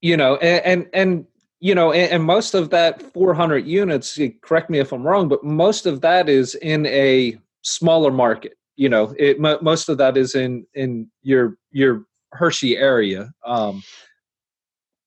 you 0.00 0.16
know, 0.16 0.36
and 0.36 0.64
and, 0.64 0.90
and 0.92 1.26
you 1.60 1.74
know, 1.74 1.92
and, 1.92 2.24
most 2.24 2.54
of 2.54 2.70
that 2.70 3.00
400 3.12 3.66
units. 3.66 4.18
Correct 4.42 4.68
me 4.68 4.80
if 4.80 4.92
I'm 4.92 5.04
wrong, 5.04 5.28
but 5.28 5.44
most 5.44 5.86
of 5.86 6.00
that 6.00 6.28
is 6.28 6.56
in 6.56 6.86
a 6.86 7.38
smaller 7.62 8.10
market. 8.10 8.54
You 8.76 8.88
know, 8.88 9.14
it 9.18 9.38
most 9.38 9.88
of 9.88 9.98
that 9.98 10.16
is 10.16 10.34
in 10.34 10.66
in 10.74 11.10
your 11.22 11.56
your 11.70 12.04
Hershey 12.32 12.76
area. 12.76 13.32
Um, 13.44 13.82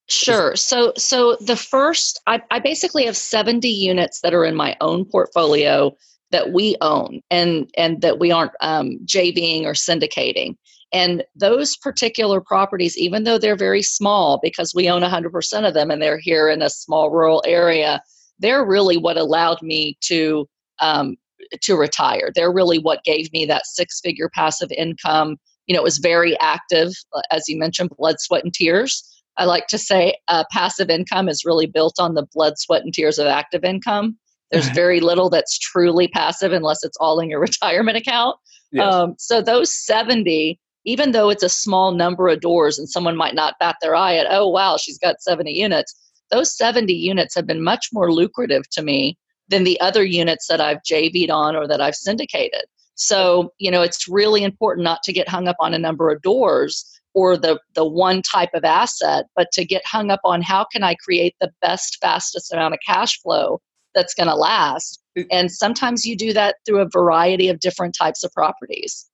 Sure. 0.08 0.56
So 0.56 0.94
so 0.98 1.36
the 1.42 1.56
first 1.56 2.22
I, 2.28 2.42
I 2.52 2.60
basically 2.60 3.06
have 3.06 3.18
70 3.18 3.68
units 3.68 4.22
that 4.22 4.34
are 4.34 4.46
in 4.46 4.56
my 4.56 4.76
own 4.80 5.06
portfolio 5.06 5.96
that 6.32 6.54
we 6.54 6.76
own 6.82 7.22
and 7.32 7.70
and 7.76 8.02
that 8.02 8.20
we 8.20 8.32
aren't 8.32 8.52
um, 8.62 9.00
JVing 9.06 9.64
or 9.64 9.74
syndicating. 9.74 10.56
And 10.94 11.24
those 11.36 11.76
particular 11.78 12.40
properties, 12.40 12.98
even 12.98 13.24
though 13.24 13.38
they're 13.38 13.56
very 13.56 13.82
small 13.82 14.40
because 14.42 14.74
we 14.76 14.88
own 14.88 15.02
100% 15.02 15.68
of 15.68 15.74
them 15.74 15.90
and 15.90 16.02
they're 16.02 16.20
here 16.20 16.50
in 16.50 16.62
a 16.62 16.70
small 16.70 17.10
rural 17.10 17.44
area, 17.46 18.02
they're 18.40 18.64
really 18.64 18.98
what 18.98 19.18
allowed 19.18 19.62
me 19.62 19.98
to 20.02 20.48
um, 20.82 21.16
to 21.62 21.76
retire. 21.76 22.32
They're 22.34 22.54
really 22.54 22.78
what 22.78 23.04
gave 23.04 23.32
me 23.34 23.46
that 23.48 23.66
six 23.66 24.00
figure 24.02 24.30
passive 24.34 24.72
income. 24.72 25.38
You 25.66 25.74
know, 25.74 25.82
it 25.82 25.84
was 25.84 25.98
very 25.98 26.40
active, 26.42 26.92
uh, 27.14 27.22
as 27.32 27.46
you 27.48 27.58
mentioned, 27.58 27.90
blood, 27.98 28.20
sweat, 28.20 28.44
and 28.44 28.54
tears 28.54 29.15
I 29.38 29.46
like 29.46 29.68
to 29.68 29.78
say 29.78 30.18
uh, 30.28 30.46
passive 30.52 30.90
income 30.90 31.28
is 31.30 31.46
really 31.46 31.66
built 31.66 31.96
on 32.00 32.14
the 32.14 32.26
blood, 32.34 32.58
sweat, 32.58 32.84
and 32.84 32.94
tears 32.94 33.20
of 33.20 33.28
active 33.28 33.64
income. 33.64 34.18
There's 34.52 34.70
very 34.74 35.00
little 35.00 35.30
that's 35.30 35.58
truly 35.58 36.08
passive 36.08 36.54
unless 36.54 36.84
it's 36.84 36.98
all 37.00 37.20
in 37.20 37.30
your 37.30 37.40
retirement 37.42 37.98
account. 37.98 38.38
Yes. 38.72 38.94
Um, 38.94 39.16
so 39.18 39.42
those 39.42 39.76
70, 39.76 40.60
even 40.86 41.12
though 41.12 41.30
it's 41.30 41.44
a 41.44 41.50
small 41.50 41.92
number 41.92 42.28
of 42.28 42.42
doors 42.42 42.80
and 42.80 42.90
someone 42.90 43.18
might 43.18 43.36
not 43.36 43.56
bat 43.60 43.76
their 43.82 43.96
eye 43.96 44.16
at, 44.16 44.28
oh, 44.30 44.50
wow, 44.50 44.78
she's 44.78 44.98
got 44.98 45.22
70 45.22 45.52
units, 45.52 45.96
those 46.32 46.56
70 46.56 46.94
units 46.94 47.36
have 47.36 47.46
been 47.46 47.64
much 47.64 47.90
more 47.94 48.12
lucrative 48.12 48.70
to 48.72 48.82
me 48.82 49.18
than 49.48 49.64
the 49.64 49.80
other 49.80 50.04
units 50.04 50.48
that 50.48 50.60
I've 50.60 50.82
JV'd 50.90 51.30
on 51.30 51.56
or 51.56 51.68
that 51.68 51.82
I've 51.82 51.96
syndicated. 51.96 52.64
So, 52.96 53.54
you 53.60 53.70
know, 53.70 53.82
it's 53.82 54.08
really 54.08 54.44
important 54.44 54.84
not 54.84 55.04
to 55.04 55.14
get 55.14 55.30
hung 55.30 55.48
up 55.48 55.58
on 55.60 55.74
a 55.74 55.80
number 55.80 56.10
of 56.10 56.22
doors 56.22 56.86
or 57.16 57.36
the 57.36 57.60
the 57.74 57.88
one 57.88 58.22
type 58.22 58.52
of 58.54 58.64
asset 58.64 59.26
but 59.36 59.52
to 59.52 59.66
get 59.66 59.86
hung 59.86 60.12
up 60.12 60.22
on 60.24 60.42
how 60.42 60.64
can 60.72 60.84
i 60.84 60.94
create 60.96 61.36
the 61.42 61.52
best 61.62 61.98
fastest 62.02 62.54
amount 62.54 62.74
of 62.74 62.80
cash 62.86 63.20
flow 63.22 63.60
that's 63.96 64.14
going 64.14 64.28
to 64.28 64.36
last 64.36 65.02
and 65.32 65.52
sometimes 65.52 66.06
you 66.06 66.16
do 66.16 66.34
that 66.34 66.56
through 66.66 66.80
a 66.80 66.90
variety 66.90 67.48
of 67.50 67.60
different 67.60 67.96
types 67.98 68.24
of 68.24 68.32
properties. 68.34 69.10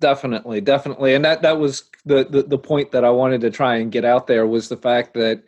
Definitely 0.00 0.60
definitely. 0.60 1.14
And 1.14 1.24
that 1.24 1.42
that 1.42 1.58
was 1.58 1.84
the, 2.04 2.24
the 2.24 2.42
the 2.42 2.58
point 2.58 2.92
that 2.92 3.04
i 3.04 3.10
wanted 3.10 3.40
to 3.40 3.50
try 3.50 3.76
and 3.76 3.90
get 3.90 4.04
out 4.04 4.26
there 4.28 4.46
was 4.46 4.68
the 4.68 4.76
fact 4.76 5.14
that 5.14 5.42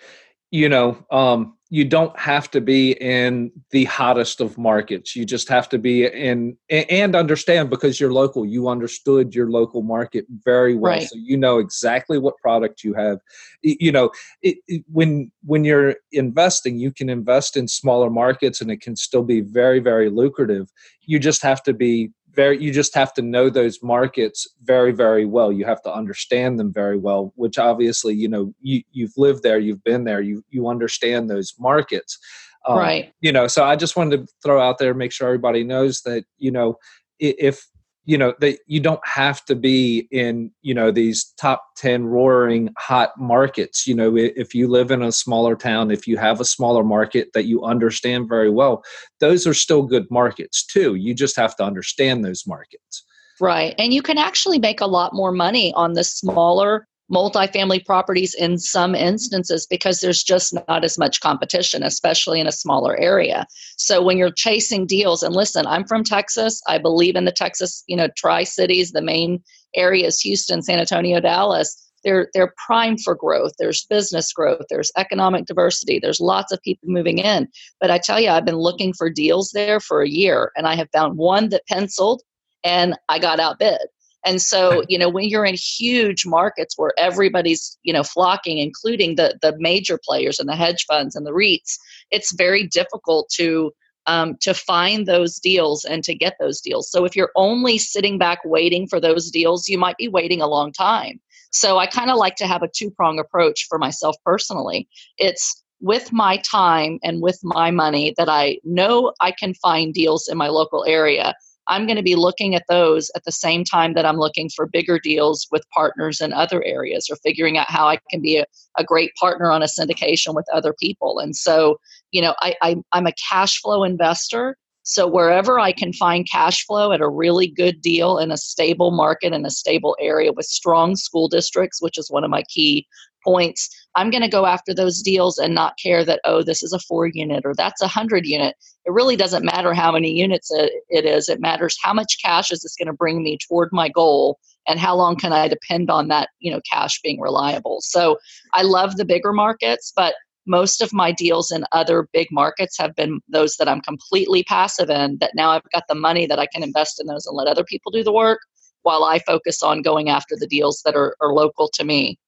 you 0.50 0.68
know 0.68 0.98
um 1.10 1.56
you 1.70 1.84
don't 1.84 2.18
have 2.18 2.50
to 2.50 2.62
be 2.62 2.92
in 2.92 3.52
the 3.70 3.84
hottest 3.84 4.40
of 4.40 4.56
markets. 4.56 5.14
You 5.14 5.26
just 5.26 5.48
have 5.50 5.68
to 5.68 5.78
be 5.78 6.06
in 6.06 6.56
and 6.70 7.14
understand 7.14 7.68
because 7.68 8.00
you're 8.00 8.12
local. 8.12 8.46
You 8.46 8.68
understood 8.68 9.34
your 9.34 9.50
local 9.50 9.82
market 9.82 10.24
very 10.44 10.74
well, 10.74 10.92
right. 10.92 11.08
so 11.08 11.16
you 11.16 11.36
know 11.36 11.58
exactly 11.58 12.18
what 12.18 12.38
product 12.38 12.84
you 12.84 12.94
have. 12.94 13.18
You 13.62 13.92
know, 13.92 14.10
it, 14.40 14.58
it, 14.66 14.82
when 14.90 15.30
when 15.44 15.64
you're 15.64 15.96
investing, 16.12 16.78
you 16.78 16.90
can 16.90 17.10
invest 17.10 17.56
in 17.56 17.68
smaller 17.68 18.08
markets, 18.08 18.62
and 18.62 18.70
it 18.70 18.80
can 18.80 18.96
still 18.96 19.22
be 19.22 19.42
very 19.42 19.78
very 19.78 20.08
lucrative. 20.08 20.70
You 21.02 21.18
just 21.18 21.42
have 21.42 21.62
to 21.64 21.74
be 21.74 22.10
very 22.38 22.56
you 22.62 22.72
just 22.72 22.94
have 22.94 23.12
to 23.14 23.22
know 23.34 23.50
those 23.50 23.82
markets 23.82 24.46
very 24.62 24.92
very 24.92 25.26
well. 25.26 25.50
You 25.50 25.64
have 25.64 25.82
to 25.82 25.92
understand 25.92 26.58
them 26.58 26.72
very 26.72 26.96
well 26.96 27.32
which 27.34 27.58
obviously 27.58 28.14
you 28.14 28.28
know 28.28 28.54
you, 28.60 28.82
you've 28.92 29.16
lived 29.16 29.42
there 29.42 29.58
you've 29.58 29.82
been 29.82 30.04
there 30.04 30.20
you 30.20 30.44
you 30.50 30.68
understand 30.68 31.28
those 31.28 31.52
markets. 31.58 32.18
Um, 32.66 32.78
right. 32.78 33.12
you 33.20 33.32
know 33.32 33.46
so 33.46 33.64
i 33.64 33.76
just 33.76 33.96
wanted 33.96 34.16
to 34.18 34.32
throw 34.42 34.60
out 34.60 34.78
there 34.78 34.92
make 34.92 35.12
sure 35.12 35.28
everybody 35.28 35.62
knows 35.64 36.02
that 36.02 36.24
you 36.38 36.50
know 36.50 36.76
if 37.18 37.66
you 38.08 38.16
know 38.16 38.32
that 38.40 38.58
you 38.66 38.80
don't 38.80 39.06
have 39.06 39.44
to 39.44 39.54
be 39.54 40.08
in 40.10 40.50
you 40.62 40.72
know 40.72 40.90
these 40.90 41.34
top 41.38 41.62
10 41.76 42.06
roaring 42.06 42.70
hot 42.78 43.10
markets. 43.18 43.86
You 43.86 43.94
know 43.94 44.16
if 44.16 44.54
you 44.54 44.66
live 44.66 44.90
in 44.90 45.02
a 45.02 45.12
smaller 45.12 45.54
town 45.54 45.90
if 45.90 46.06
you 46.06 46.16
have 46.16 46.40
a 46.40 46.44
smaller 46.44 46.82
market 46.82 47.28
that 47.34 47.44
you 47.44 47.62
understand 47.62 48.26
very 48.26 48.50
well 48.50 48.82
those 49.20 49.46
are 49.46 49.54
still 49.54 49.82
good 49.82 50.10
markets 50.10 50.64
too. 50.64 50.94
You 50.94 51.12
just 51.14 51.36
have 51.36 51.54
to 51.56 51.64
understand 51.64 52.24
those 52.24 52.46
markets. 52.46 53.04
Right 53.40 53.74
and 53.78 53.92
you 53.92 54.00
can 54.00 54.16
actually 54.16 54.58
make 54.58 54.80
a 54.80 54.86
lot 54.86 55.12
more 55.12 55.30
money 55.30 55.74
on 55.74 55.92
the 55.92 56.02
smaller 56.02 56.87
multifamily 57.12 57.84
properties 57.84 58.34
in 58.34 58.58
some 58.58 58.94
instances 58.94 59.66
because 59.66 60.00
there's 60.00 60.22
just 60.22 60.54
not 60.68 60.84
as 60.84 60.98
much 60.98 61.20
competition, 61.20 61.82
especially 61.82 62.40
in 62.40 62.46
a 62.46 62.52
smaller 62.52 62.98
area. 62.98 63.46
So 63.76 64.02
when 64.02 64.18
you're 64.18 64.30
chasing 64.30 64.86
deals, 64.86 65.22
and 65.22 65.34
listen, 65.34 65.66
I'm 65.66 65.86
from 65.86 66.04
Texas. 66.04 66.60
I 66.68 66.78
believe 66.78 67.16
in 67.16 67.24
the 67.24 67.32
Texas, 67.32 67.82
you 67.86 67.96
know, 67.96 68.08
Tri 68.16 68.44
Cities, 68.44 68.92
the 68.92 69.02
main 69.02 69.42
areas, 69.74 70.20
Houston, 70.20 70.62
San 70.62 70.78
Antonio, 70.78 71.20
Dallas. 71.20 71.84
They're 72.04 72.28
they're 72.32 72.54
prime 72.64 72.96
for 72.96 73.14
growth. 73.14 73.52
There's 73.58 73.84
business 73.90 74.32
growth. 74.32 74.66
There's 74.70 74.92
economic 74.96 75.46
diversity. 75.46 75.98
There's 75.98 76.20
lots 76.20 76.52
of 76.52 76.62
people 76.62 76.88
moving 76.88 77.18
in. 77.18 77.48
But 77.80 77.90
I 77.90 77.98
tell 77.98 78.20
you, 78.20 78.30
I've 78.30 78.44
been 78.44 78.56
looking 78.56 78.92
for 78.92 79.10
deals 79.10 79.50
there 79.52 79.80
for 79.80 80.02
a 80.02 80.08
year, 80.08 80.52
and 80.56 80.66
I 80.66 80.76
have 80.76 80.88
found 80.92 81.18
one 81.18 81.48
that 81.48 81.66
penciled, 81.66 82.22
and 82.62 82.96
I 83.08 83.18
got 83.18 83.40
outbid. 83.40 83.80
And 84.24 84.42
so, 84.42 84.82
you 84.88 84.98
know, 84.98 85.08
when 85.08 85.28
you're 85.28 85.44
in 85.44 85.54
huge 85.54 86.26
markets 86.26 86.74
where 86.76 86.92
everybody's, 86.98 87.78
you 87.82 87.92
know, 87.92 88.02
flocking, 88.02 88.58
including 88.58 89.16
the 89.16 89.38
the 89.42 89.54
major 89.58 89.98
players 90.04 90.38
and 90.38 90.48
the 90.48 90.56
hedge 90.56 90.84
funds 90.86 91.14
and 91.14 91.24
the 91.24 91.32
REITs, 91.32 91.78
it's 92.10 92.32
very 92.32 92.66
difficult 92.66 93.28
to 93.34 93.72
um, 94.06 94.36
to 94.40 94.54
find 94.54 95.06
those 95.06 95.38
deals 95.38 95.84
and 95.84 96.02
to 96.04 96.14
get 96.14 96.34
those 96.40 96.60
deals. 96.60 96.90
So 96.90 97.04
if 97.04 97.14
you're 97.14 97.30
only 97.36 97.78
sitting 97.78 98.18
back 98.18 98.40
waiting 98.44 98.88
for 98.88 99.00
those 99.00 99.30
deals, 99.30 99.68
you 99.68 99.78
might 99.78 99.98
be 99.98 100.08
waiting 100.08 100.40
a 100.40 100.48
long 100.48 100.72
time. 100.72 101.20
So 101.50 101.78
I 101.78 101.86
kind 101.86 102.10
of 102.10 102.16
like 102.16 102.36
to 102.36 102.46
have 102.46 102.62
a 102.62 102.68
two 102.68 102.90
prong 102.90 103.18
approach 103.18 103.66
for 103.68 103.78
myself 103.78 104.16
personally. 104.24 104.88
It's 105.18 105.62
with 105.80 106.12
my 106.12 106.38
time 106.38 106.98
and 107.02 107.22
with 107.22 107.38
my 107.42 107.70
money 107.70 108.14
that 108.16 108.28
I 108.28 108.58
know 108.64 109.12
I 109.20 109.30
can 109.30 109.54
find 109.54 109.94
deals 109.94 110.26
in 110.28 110.36
my 110.36 110.48
local 110.48 110.84
area 110.86 111.34
I'm 111.68 111.86
going 111.86 111.96
to 111.96 112.02
be 112.02 112.16
looking 112.16 112.54
at 112.54 112.64
those 112.68 113.10
at 113.14 113.24
the 113.24 113.32
same 113.32 113.64
time 113.64 113.94
that 113.94 114.06
I'm 114.06 114.16
looking 114.16 114.48
for 114.54 114.66
bigger 114.66 114.98
deals 114.98 115.46
with 115.50 115.68
partners 115.74 116.20
in 116.20 116.32
other 116.32 116.62
areas 116.64 117.08
or 117.10 117.16
figuring 117.16 117.58
out 117.58 117.70
how 117.70 117.88
I 117.88 117.98
can 118.10 118.20
be 118.22 118.38
a, 118.38 118.44
a 118.78 118.84
great 118.84 119.12
partner 119.20 119.50
on 119.50 119.62
a 119.62 119.66
syndication 119.66 120.34
with 120.34 120.46
other 120.52 120.74
people. 120.80 121.18
And 121.18 121.36
so, 121.36 121.78
you 122.10 122.22
know, 122.22 122.34
I, 122.40 122.54
I, 122.62 122.76
I'm 122.92 123.06
a 123.06 123.14
cash 123.28 123.60
flow 123.60 123.84
investor. 123.84 124.56
So 124.82 125.06
wherever 125.06 125.60
I 125.60 125.72
can 125.72 125.92
find 125.92 126.26
cash 126.30 126.64
flow 126.64 126.92
at 126.92 127.02
a 127.02 127.08
really 127.08 127.46
good 127.46 127.82
deal 127.82 128.16
in 128.16 128.30
a 128.30 128.38
stable 128.38 128.90
market 128.90 129.34
in 129.34 129.44
a 129.44 129.50
stable 129.50 129.94
area 130.00 130.32
with 130.32 130.46
strong 130.46 130.96
school 130.96 131.28
districts, 131.28 131.82
which 131.82 131.98
is 131.98 132.10
one 132.10 132.24
of 132.24 132.30
my 132.30 132.42
key 132.48 132.86
points, 133.24 133.68
I'm 133.94 134.10
going 134.10 134.22
to 134.22 134.28
go 134.28 134.46
after 134.46 134.74
those 134.74 135.02
deals 135.02 135.38
and 135.38 135.54
not 135.54 135.78
care 135.82 136.04
that, 136.04 136.20
oh, 136.24 136.42
this 136.42 136.62
is 136.62 136.72
a 136.72 136.78
four 136.78 137.06
unit 137.06 137.44
or 137.44 137.54
that's 137.54 137.80
a 137.80 137.86
100 137.86 138.26
unit. 138.26 138.54
It 138.84 138.92
really 138.92 139.16
doesn't 139.16 139.44
matter 139.44 139.74
how 139.74 139.92
many 139.92 140.12
units 140.12 140.50
it 140.52 141.04
is. 141.04 141.28
It 141.28 141.40
matters 141.40 141.76
how 141.82 141.92
much 141.92 142.18
cash 142.22 142.50
is 142.50 142.60
this 142.60 142.76
going 142.76 142.86
to 142.86 142.92
bring 142.92 143.22
me 143.22 143.38
toward 143.48 143.70
my 143.72 143.88
goal 143.88 144.38
and 144.66 144.78
how 144.78 144.94
long 144.94 145.16
can 145.16 145.32
I 145.32 145.48
depend 145.48 145.90
on 145.90 146.08
that, 146.08 146.28
you 146.38 146.50
know, 146.50 146.60
cash 146.70 147.00
being 147.00 147.20
reliable. 147.20 147.78
So 147.80 148.18
I 148.52 148.62
love 148.62 148.96
the 148.96 149.04
bigger 149.04 149.32
markets, 149.32 149.92
but 149.94 150.14
most 150.46 150.80
of 150.80 150.92
my 150.92 151.12
deals 151.12 151.50
in 151.50 151.64
other 151.72 152.08
big 152.12 152.28
markets 152.30 152.78
have 152.78 152.94
been 152.94 153.20
those 153.28 153.56
that 153.56 153.68
I'm 153.68 153.82
completely 153.82 154.42
passive 154.44 154.88
in 154.88 155.18
that 155.18 155.32
now 155.34 155.50
I've 155.50 155.62
got 155.72 155.84
the 155.88 155.94
money 155.94 156.26
that 156.26 156.38
I 156.38 156.46
can 156.46 156.62
invest 156.62 157.00
in 157.00 157.06
those 157.06 157.26
and 157.26 157.36
let 157.36 157.48
other 157.48 157.64
people 157.64 157.92
do 157.92 158.02
the 158.02 158.12
work 158.12 158.40
while 158.82 159.04
I 159.04 159.18
focus 159.18 159.62
on 159.62 159.82
going 159.82 160.08
after 160.08 160.36
the 160.38 160.46
deals 160.46 160.80
that 160.84 160.96
are, 160.96 161.14
are 161.20 161.34
local 161.34 161.68
to 161.74 161.84
me 161.84 162.18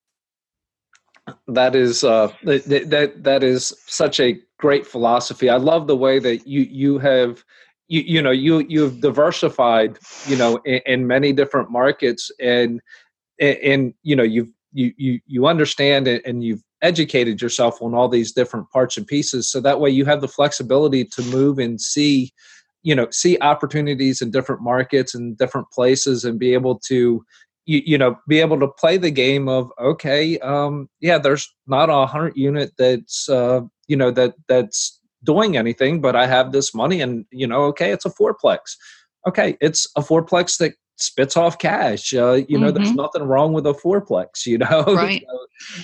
that 1.48 1.74
is 1.74 2.04
uh, 2.04 2.32
that, 2.44 3.12
that 3.18 3.42
is 3.42 3.74
such 3.86 4.20
a 4.20 4.38
great 4.58 4.86
philosophy. 4.86 5.48
I 5.48 5.56
love 5.56 5.86
the 5.86 5.96
way 5.96 6.18
that 6.18 6.46
you 6.46 6.62
you 6.62 6.98
have 6.98 7.44
you 7.88 8.02
you 8.02 8.22
know 8.22 8.30
you 8.30 8.60
you've 8.68 9.00
diversified 9.00 9.98
you 10.26 10.36
know 10.36 10.56
in, 10.64 10.80
in 10.86 11.06
many 11.06 11.32
different 11.32 11.70
markets 11.70 12.30
and 12.40 12.80
and 13.40 13.94
you 14.02 14.14
know 14.16 14.22
you've 14.22 14.50
you 14.72 14.92
you 14.96 15.20
you 15.26 15.46
understand 15.46 16.06
and 16.08 16.44
you've 16.44 16.62
educated 16.82 17.42
yourself 17.42 17.82
on 17.82 17.94
all 17.94 18.08
these 18.08 18.32
different 18.32 18.70
parts 18.70 18.96
and 18.96 19.06
pieces 19.06 19.50
so 19.50 19.60
that 19.60 19.80
way 19.80 19.90
you 19.90 20.04
have 20.04 20.20
the 20.20 20.28
flexibility 20.28 21.04
to 21.04 21.22
move 21.24 21.58
and 21.58 21.80
see 21.80 22.32
you 22.82 22.94
know 22.94 23.06
see 23.10 23.36
opportunities 23.40 24.22
in 24.22 24.30
different 24.30 24.62
markets 24.62 25.14
and 25.14 25.36
different 25.36 25.70
places 25.70 26.24
and 26.24 26.38
be 26.38 26.54
able 26.54 26.78
to 26.78 27.24
you, 27.66 27.82
you 27.84 27.98
know 27.98 28.16
be 28.28 28.40
able 28.40 28.58
to 28.58 28.68
play 28.68 28.96
the 28.96 29.10
game 29.10 29.48
of 29.48 29.70
okay 29.80 30.38
um 30.40 30.88
yeah 31.00 31.18
there's 31.18 31.52
not 31.66 31.90
a 31.90 32.06
hundred 32.06 32.36
unit 32.36 32.72
that's 32.78 33.28
uh 33.28 33.60
you 33.88 33.96
know 33.96 34.10
that 34.10 34.34
that's 34.48 35.00
doing 35.24 35.56
anything 35.56 36.00
but 36.00 36.16
i 36.16 36.26
have 36.26 36.52
this 36.52 36.74
money 36.74 37.00
and 37.00 37.24
you 37.30 37.46
know 37.46 37.62
okay 37.64 37.92
it's 37.92 38.04
a 38.04 38.10
fourplex. 38.10 38.76
Okay 39.28 39.56
it's 39.60 39.86
a 39.96 40.00
fourplex 40.00 40.56
that 40.58 40.72
spits 40.96 41.36
off 41.36 41.58
cash 41.58 42.14
uh, 42.14 42.40
you 42.48 42.58
know 42.58 42.68
mm-hmm. 42.68 42.76
there's 42.76 42.94
nothing 42.94 43.22
wrong 43.22 43.52
with 43.52 43.66
a 43.66 43.72
fourplex 43.72 44.26
you 44.46 44.58
know? 44.58 44.84
Right. 44.86 45.24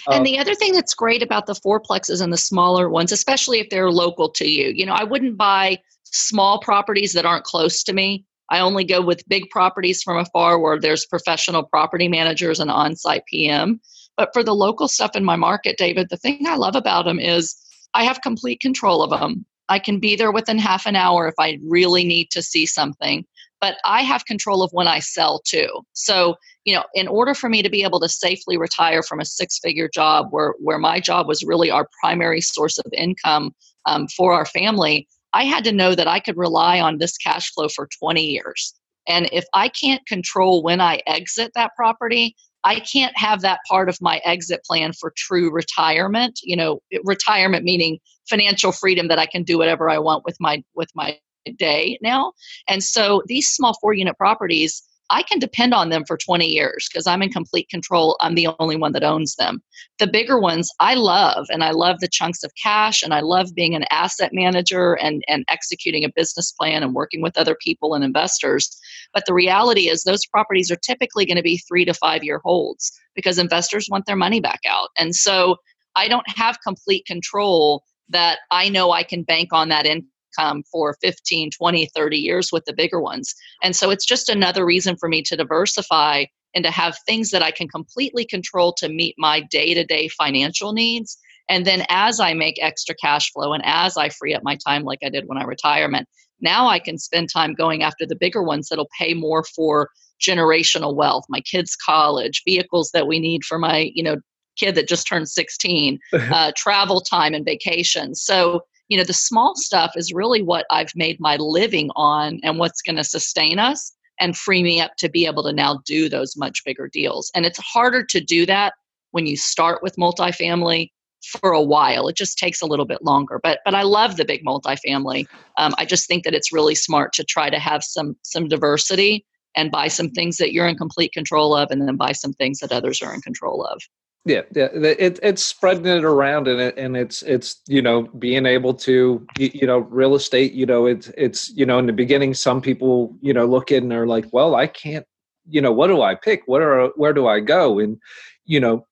So, 0.04 0.12
and 0.12 0.25
the 0.25 0.38
other 0.38 0.54
thing 0.54 0.73
that's 0.73 0.95
great 0.95 1.23
about 1.23 1.47
the 1.47 1.54
fourplexes 1.54 2.23
and 2.23 2.33
the 2.33 2.38
smaller 2.38 2.88
ones 2.88 3.12
especially 3.12 3.61
if 3.61 3.68
they're 3.68 3.90
local 3.90 4.30
to 4.30 4.49
you 4.49 4.73
you 4.75 4.87
know 4.87 4.95
i 4.95 5.04
wouldn't 5.04 5.37
buy 5.37 5.78
small 6.04 6.61
properties 6.61 7.12
that 7.12 7.26
aren't 7.26 7.45
close 7.45 7.83
to 7.83 7.92
me 7.92 8.25
I 8.50 8.61
only 8.61 8.85
go 8.85 9.00
with 9.00 9.29
big 9.29 9.50
properties 9.50 10.03
from 10.03 10.19
afar 10.19 10.59
where 10.59 10.81
there's 10.81 11.07
professional 11.07 11.65
property 11.65 12.09
managers 12.09 12.61
and 12.61 12.71
on 12.71 12.97
site 12.97 13.25
PM. 13.26 13.81
But 14.17 14.31
for 14.33 14.43
the 14.43 14.55
local 14.55 14.88
stuff 14.88 15.15
in 15.15 15.25
my 15.25 15.37
market, 15.37 15.76
David, 15.76 16.09
the 16.09 16.17
thing 16.17 16.47
I 16.47 16.57
love 16.57 16.76
about 16.76 17.05
them 17.05 17.19
is 17.19 17.57
I 17.95 18.05
have 18.05 18.21
complete 18.23 18.61
control 18.61 19.03
of 19.03 19.19
them. 19.19 19.45
I 19.69 19.79
can 19.79 19.99
be 19.99 20.17
there 20.17 20.33
within 20.33 20.59
half 20.59 20.87
an 20.87 20.97
hour 20.97 21.26
if 21.26 21.35
I 21.38 21.59
really 21.67 22.05
need 22.05 22.31
to 22.31 22.43
see 22.43 22.67
something. 22.67 23.25
But 23.61 23.79
I 23.85 24.03
have 24.03 24.26
control 24.26 24.62
of 24.62 24.71
when 24.73 24.87
I 24.87 25.00
sell 25.00 25.41
too. 25.41 25.69
So, 25.95 26.37
you 26.65 26.75
know, 26.75 26.85
in 26.95 27.09
order 27.09 27.35
for 27.35 27.49
me 27.49 27.62
to 27.62 27.71
be 27.71 27.83
able 27.83 28.00
to 28.00 28.09
safely 28.09 28.59
retire 28.59 29.03
from 29.03 29.19
a 29.19 29.25
six 29.25 29.59
figure 29.59 29.88
job 29.93 30.29
where, 30.31 30.55
where 30.59 30.79
my 30.79 31.00
job 31.00 31.26
was 31.26 31.43
really 31.43 31.71
our 31.71 31.88
primary 32.00 32.43
source 32.43 32.79
of 32.79 32.87
income 32.93 33.55
um, 33.87 34.09
for 34.09 34.35
our 34.35 34.45
family, 34.45 35.09
I 35.33 35.45
had 35.45 35.64
to 35.64 35.73
know 35.73 35.95
that 35.95 36.09
I 36.09 36.21
could 36.21 36.37
rely 36.37 36.80
on 36.80 36.99
this 36.99 37.16
cash 37.16 37.52
flow 37.52 37.68
for 37.68 37.88
20 38.00 38.25
years. 38.25 38.75
And 39.09 39.28
if 39.33 39.45
I 39.54 39.68
can't 39.68 40.04
control 40.06 40.62
when 40.62 40.80
I 40.80 41.00
exit 41.06 41.52
that 41.54 41.73
property, 41.76 42.35
I 42.64 42.80
can't 42.80 43.16
have 43.16 43.42
that 43.42 43.61
part 43.68 43.88
of 43.88 43.99
my 44.00 44.21
exit 44.25 44.64
plan 44.64 44.92
for 44.92 45.12
true 45.16 45.50
retirement. 45.50 46.40
You 46.42 46.56
know, 46.56 46.80
retirement 47.04 47.64
meaning 47.64 47.99
financial 48.28 48.73
freedom 48.73 49.09
that 49.09 49.21
I 49.21 49.26
can 49.26 49.45
do 49.45 49.59
whatever 49.59 49.88
I 49.88 49.99
want 49.99 50.25
with 50.25 50.37
my 50.40 50.62
with 50.75 50.88
my 50.95 51.18
day 51.59 51.99
now. 52.02 52.33
And 52.68 52.83
so 52.83 53.23
these 53.26 53.49
small 53.49 53.75
four 53.80 53.95
unit 53.95 54.16
properties 54.18 54.83
I 55.11 55.23
can 55.23 55.39
depend 55.39 55.73
on 55.73 55.89
them 55.89 56.05
for 56.05 56.17
20 56.17 56.47
years 56.47 56.89
because 56.91 57.07
I'm 57.07 57.23
in 57.23 57.31
complete 57.31 57.69
control. 57.69 58.17
I'm 58.21 58.35
the 58.35 58.49
only 58.59 58.77
one 58.77 58.93
that 58.93 59.05
owns 59.05 59.37
them. 59.37 59.63
The 59.99 60.07
bigger 60.07 60.41
ones 60.41 60.71
I 60.81 60.95
love, 60.95 61.47
and 61.51 61.63
I 61.63 61.71
love 61.71 62.01
the 62.01 62.09
chunks 62.09 62.43
of 62.43 62.53
cash, 62.61 63.03
and 63.03 63.15
I 63.15 63.21
love 63.21 63.55
being 63.55 63.75
an 63.75 63.85
asset 63.91 64.31
manager 64.33 64.95
and, 64.95 65.23
and 65.29 65.45
executing 65.49 66.05
a 66.05 66.13
business 66.15 66.53
plan 66.53 66.83
and 66.83 66.95
working 66.95 67.23
with 67.23 67.39
other 67.39 67.57
people 67.61 67.95
and 67.95 68.05
investors. 68.05 68.77
But 69.15 69.25
the 69.27 69.35
reality 69.35 69.89
is, 69.89 70.03
those 70.03 70.27
properties 70.27 70.71
are 70.71 70.77
typically 70.77 71.25
going 71.25 71.37
to 71.37 71.43
be 71.43 71.59
three 71.59 71.85
to 71.85 71.95
five 71.95 72.25
year 72.25 72.41
holds 72.45 72.93
because 73.15 73.39
investors 73.39 73.89
want 73.91 74.07
their 74.07 74.17
money 74.17 74.41
back 74.41 74.61
out. 74.69 74.89
And 74.99 75.15
so 75.15 75.57
I 75.95 76.09
don't 76.09 76.29
have 76.29 76.59
complete 76.63 77.07
control 77.07 77.85
that 78.09 78.41
I 78.51 78.69
know 78.69 78.91
I 78.91 79.03
can 79.03 79.23
bank 79.23 79.49
on 79.53 79.69
that 79.69 79.87
income 79.87 80.09
income 80.37 80.62
for 80.71 80.97
15, 81.00 81.50
20, 81.50 81.87
30 81.95 82.16
years 82.16 82.50
with 82.52 82.64
the 82.64 82.73
bigger 82.73 83.00
ones. 83.00 83.35
And 83.62 83.75
so 83.75 83.90
it's 83.90 84.07
just 84.07 84.28
another 84.28 84.64
reason 84.64 84.97
for 84.97 85.09
me 85.09 85.23
to 85.23 85.37
diversify 85.37 86.25
and 86.55 86.64
to 86.64 86.71
have 86.71 86.97
things 87.07 87.31
that 87.31 87.43
I 87.43 87.50
can 87.50 87.69
completely 87.69 88.25
control 88.25 88.73
to 88.78 88.88
meet 88.88 89.14
my 89.19 89.40
day 89.40 89.75
to 89.75 89.85
day 89.85 90.09
financial 90.09 90.73
needs 90.73 91.19
And 91.49 91.64
then 91.64 91.85
as 91.88 92.19
I 92.19 92.35
make 92.35 92.57
extra 92.61 92.95
cash 92.95 93.31
flow 93.33 93.52
and 93.52 93.62
as 93.64 93.97
I 93.97 94.09
free 94.09 94.35
up 94.35 94.43
my 94.43 94.57
time 94.66 94.83
like 94.83 95.00
I 95.05 95.11
did 95.11 95.25
when 95.26 95.38
I 95.38 95.45
retirement, 95.45 96.09
now 96.40 96.69
I 96.69 96.78
can 96.78 96.99
spend 96.99 97.31
time 97.33 97.55
going 97.55 97.83
after 97.83 98.07
the 98.07 98.16
bigger 98.16 98.43
ones 98.43 98.69
that'll 98.69 98.90
pay 98.99 99.14
more 99.14 99.45
for 99.45 99.88
generational 100.21 100.95
wealth, 100.95 101.25
my 101.28 101.40
kids' 101.40 101.76
college, 101.76 102.43
vehicles 102.45 102.90
that 102.93 103.07
we 103.07 103.19
need 103.19 103.45
for 103.45 103.59
my, 103.59 103.90
you 103.95 104.02
know, 104.02 104.16
kid 104.59 104.75
that 104.75 104.88
just 104.88 105.07
turned 105.07 105.28
16, 105.28 105.99
uh, 106.12 106.52
travel 106.57 107.00
time 107.00 107.35
and 107.35 107.45
vacation. 107.45 108.14
So, 108.14 108.62
you 108.88 108.97
know, 108.97 109.05
the 109.05 109.12
small 109.12 109.55
stuff 109.57 109.93
is 109.97 110.12
really 110.12 110.43
what 110.43 110.66
I've 110.71 110.95
made 110.95 111.19
my 111.21 111.37
living 111.37 111.90
on 111.97 112.40
and 112.43 112.59
what's 112.59 112.83
going 112.83 112.97
to 112.97 113.05
sustain 113.05 113.59
us 113.59 113.93
and 114.21 114.37
free 114.37 114.62
me 114.62 114.81
up 114.81 114.93
to 114.99 115.09
be 115.09 115.26
able 115.26 115.43
to 115.45 115.52
now 115.52 115.81
do 115.85 116.09
those 116.09 116.37
much 116.37 116.64
bigger 116.64 116.88
deals. 116.88 117.31
And 117.35 117.45
it's 117.45 117.59
harder 117.59 118.05
to 118.05 118.21
do 118.21 118.47
that 118.47 118.75
when 119.11 119.26
you 119.26 119.37
start 119.37 119.83
with 119.83 119.97
multifamily 119.97 120.90
for 121.26 121.50
a 121.50 121.62
while. 121.62 122.09
It 122.09 122.16
just 122.16 122.38
takes 122.38 122.62
a 122.62 122.66
little 122.66 122.85
bit 122.85 123.02
longer. 123.02 123.40
But 123.43 123.61
but 123.64 123.75
I 123.75 123.83
love 123.83 124.16
the 124.16 124.25
big 124.25 124.45
multifamily. 124.45 125.26
Um, 125.59 125.75
I 125.78 125.85
just 125.85 126.07
think 126.07 126.25
that 126.25 126.35
it's 126.35 126.52
really 126.52 126.75
smart 126.75 127.12
to 127.14 127.25
try 127.25 127.50
to 127.50 127.59
have 127.59 127.83
some 127.83 128.16
some 128.23 128.49
diversity 128.49 129.25
and 129.57 129.71
buy 129.71 129.88
some 129.88 130.11
things 130.11 130.37
that 130.37 130.52
you're 130.52 130.69
in 130.69 130.76
complete 130.76 131.12
control 131.12 131.57
of, 131.57 131.71
and 131.71 131.87
then 131.87 131.97
buy 131.97 132.12
some 132.12 132.35
things 132.35 132.59
that 132.59 132.73
others 132.73 133.00
are 133.02 133.14
in 133.14 133.23
control 133.23 133.64
of. 133.64 133.81
Yeah, 134.26 134.42
yeah, 134.56 134.68
it, 134.73 135.21
it's 135.23 135.45
spreading 135.45 135.87
it 135.87 136.02
around, 136.02 136.49
and 136.49 136.61
it, 136.61 136.76
and 136.76 136.97
it's 136.97 137.23
it's 137.23 137.62
you 137.68 137.80
know 137.80 138.02
being 138.18 138.45
able 138.45 138.75
to 138.75 139.25
you, 139.38 139.66
know 139.68 139.78
real 139.78 140.16
estate. 140.16 140.52
You 140.52 140.66
know, 140.66 140.87
it's 140.87 141.12
it's 141.16 141.50
you 141.50 141.64
know 141.64 141.78
in 141.78 141.87
the 141.87 141.92
beginning, 141.92 142.35
some 142.35 142.61
people 142.61 143.16
you 143.21 143.33
know 143.33 143.47
look 143.47 143.71
in 143.71 143.85
and 143.85 143.92
are 143.92 144.06
like, 144.06 144.26
well, 144.33 144.56
I 144.56 144.66
can't. 144.66 145.06
You 145.49 145.61
know, 145.61 145.71
what 145.71 145.87
do 145.87 146.02
I 146.02 146.16
pick? 146.16 146.42
What 146.47 146.61
are 146.61 146.88
where 146.97 147.12
do 147.12 147.28
I 147.28 147.38
go? 147.38 147.78
And 147.78 147.99
you 148.45 148.59
know, 148.59 148.85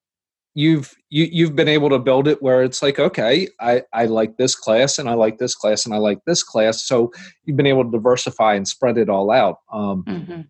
you've 0.55 0.95
you, 1.11 1.25
you've 1.33 1.57
been 1.57 1.67
able 1.67 1.91
to 1.91 1.99
build 1.99 2.29
it 2.29 2.41
where 2.41 2.63
it's 2.63 2.81
like 2.81 2.99
okay 2.99 3.49
I, 3.61 3.83
I 3.93 4.07
like 4.07 4.37
this 4.37 4.55
class 4.55 4.99
and 4.99 5.09
i 5.09 5.15
like 5.15 5.39
this 5.39 5.55
class 5.55 5.85
and 5.85 5.93
i 5.93 5.99
like 5.99 6.21
this 6.27 6.43
class 6.43 6.85
so 6.85 7.13
you've 7.45 7.57
been 7.57 7.67
able 7.67 7.85
to 7.85 7.91
diversify 7.91 8.55
and 8.55 8.67
spread 8.67 8.97
it 8.97 9.09
all 9.09 9.31
out 9.31 9.59
um, 9.73 10.05
mm-hmm. 10.05 10.41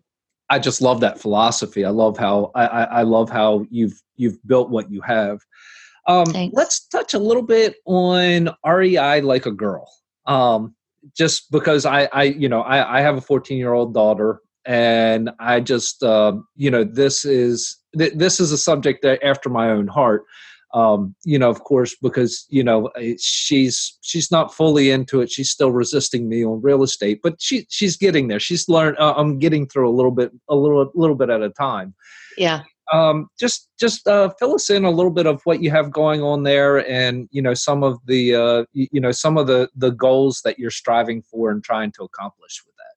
I 0.49 0.59
just 0.59 0.81
love 0.81 0.99
that 1.01 1.19
philosophy. 1.19 1.85
I 1.85 1.89
love 1.89 2.17
how 2.17 2.51
I, 2.55 2.65
I 2.65 3.01
love 3.03 3.29
how 3.29 3.65
you've 3.69 4.01
you've 4.15 4.37
built 4.47 4.69
what 4.69 4.91
you 4.91 5.01
have. 5.01 5.39
Um, 6.07 6.25
let's 6.53 6.87
touch 6.87 7.13
a 7.13 7.19
little 7.19 7.43
bit 7.43 7.77
on 7.85 8.49
rei 8.65 9.21
like 9.21 9.45
a 9.45 9.51
girl. 9.51 9.89
Um, 10.25 10.75
just 11.15 11.51
because 11.51 11.85
i 11.85 12.09
i 12.13 12.23
you 12.23 12.49
know 12.49 12.61
i, 12.61 12.97
I 12.97 13.01
have 13.01 13.15
a 13.15 13.21
14 13.21 13.59
year 13.59 13.73
old 13.73 13.93
daughter 13.93 14.41
and 14.65 15.29
I 15.39 15.59
just 15.59 16.03
uh, 16.03 16.33
you 16.55 16.71
know 16.71 16.83
this 16.83 17.23
is 17.25 17.77
th- 17.97 18.13
this 18.15 18.39
is 18.39 18.51
a 18.51 18.57
subject 18.57 19.03
that 19.03 19.23
after 19.23 19.49
my 19.49 19.69
own 19.69 19.87
heart. 19.87 20.23
Um, 20.75 21.15
you 21.23 21.39
know, 21.39 21.49
of 21.49 21.63
course, 21.63 21.95
because 22.01 22.45
you 22.49 22.61
know 22.61 22.89
she's 23.17 23.97
she's 24.01 24.29
not 24.29 24.53
fully 24.53 24.91
into 24.91 25.21
it. 25.21 25.31
She's 25.31 25.49
still 25.49 25.71
resisting 25.71 26.27
me 26.27 26.43
on 26.43 26.61
real 26.61 26.83
estate, 26.83 27.21
but 27.23 27.41
she 27.41 27.65
she's 27.69 27.95
getting 27.95 28.27
there. 28.27 28.41
She's 28.41 28.67
learned. 28.67 28.97
Uh, 28.99 29.13
I'm 29.15 29.39
getting 29.39 29.67
through 29.67 29.89
a 29.89 29.95
little 29.95 30.11
bit, 30.11 30.31
a 30.49 30.55
little 30.55 30.91
little 30.93 31.15
bit 31.15 31.29
at 31.29 31.41
a 31.41 31.49
time. 31.49 31.95
Yeah. 32.37 32.63
Um, 32.91 33.29
just 33.39 33.69
just 33.79 34.05
uh, 34.05 34.33
fill 34.37 34.53
us 34.53 34.69
in 34.69 34.83
a 34.83 34.91
little 34.91 35.13
bit 35.13 35.25
of 35.25 35.41
what 35.45 35.63
you 35.63 35.71
have 35.71 35.91
going 35.91 36.21
on 36.21 36.43
there, 36.43 36.87
and 36.89 37.29
you 37.31 37.41
know 37.41 37.53
some 37.53 37.81
of 37.81 37.97
the 38.05 38.35
uh, 38.35 38.65
you, 38.73 38.87
you 38.91 38.99
know 38.99 39.11
some 39.11 39.37
of 39.37 39.47
the 39.47 39.69
the 39.77 39.91
goals 39.91 40.41
that 40.43 40.59
you're 40.59 40.69
striving 40.71 41.21
for 41.21 41.51
and 41.51 41.63
trying 41.63 41.93
to 41.93 42.03
accomplish 42.03 42.61
with 42.65 42.75
that. 42.75 42.95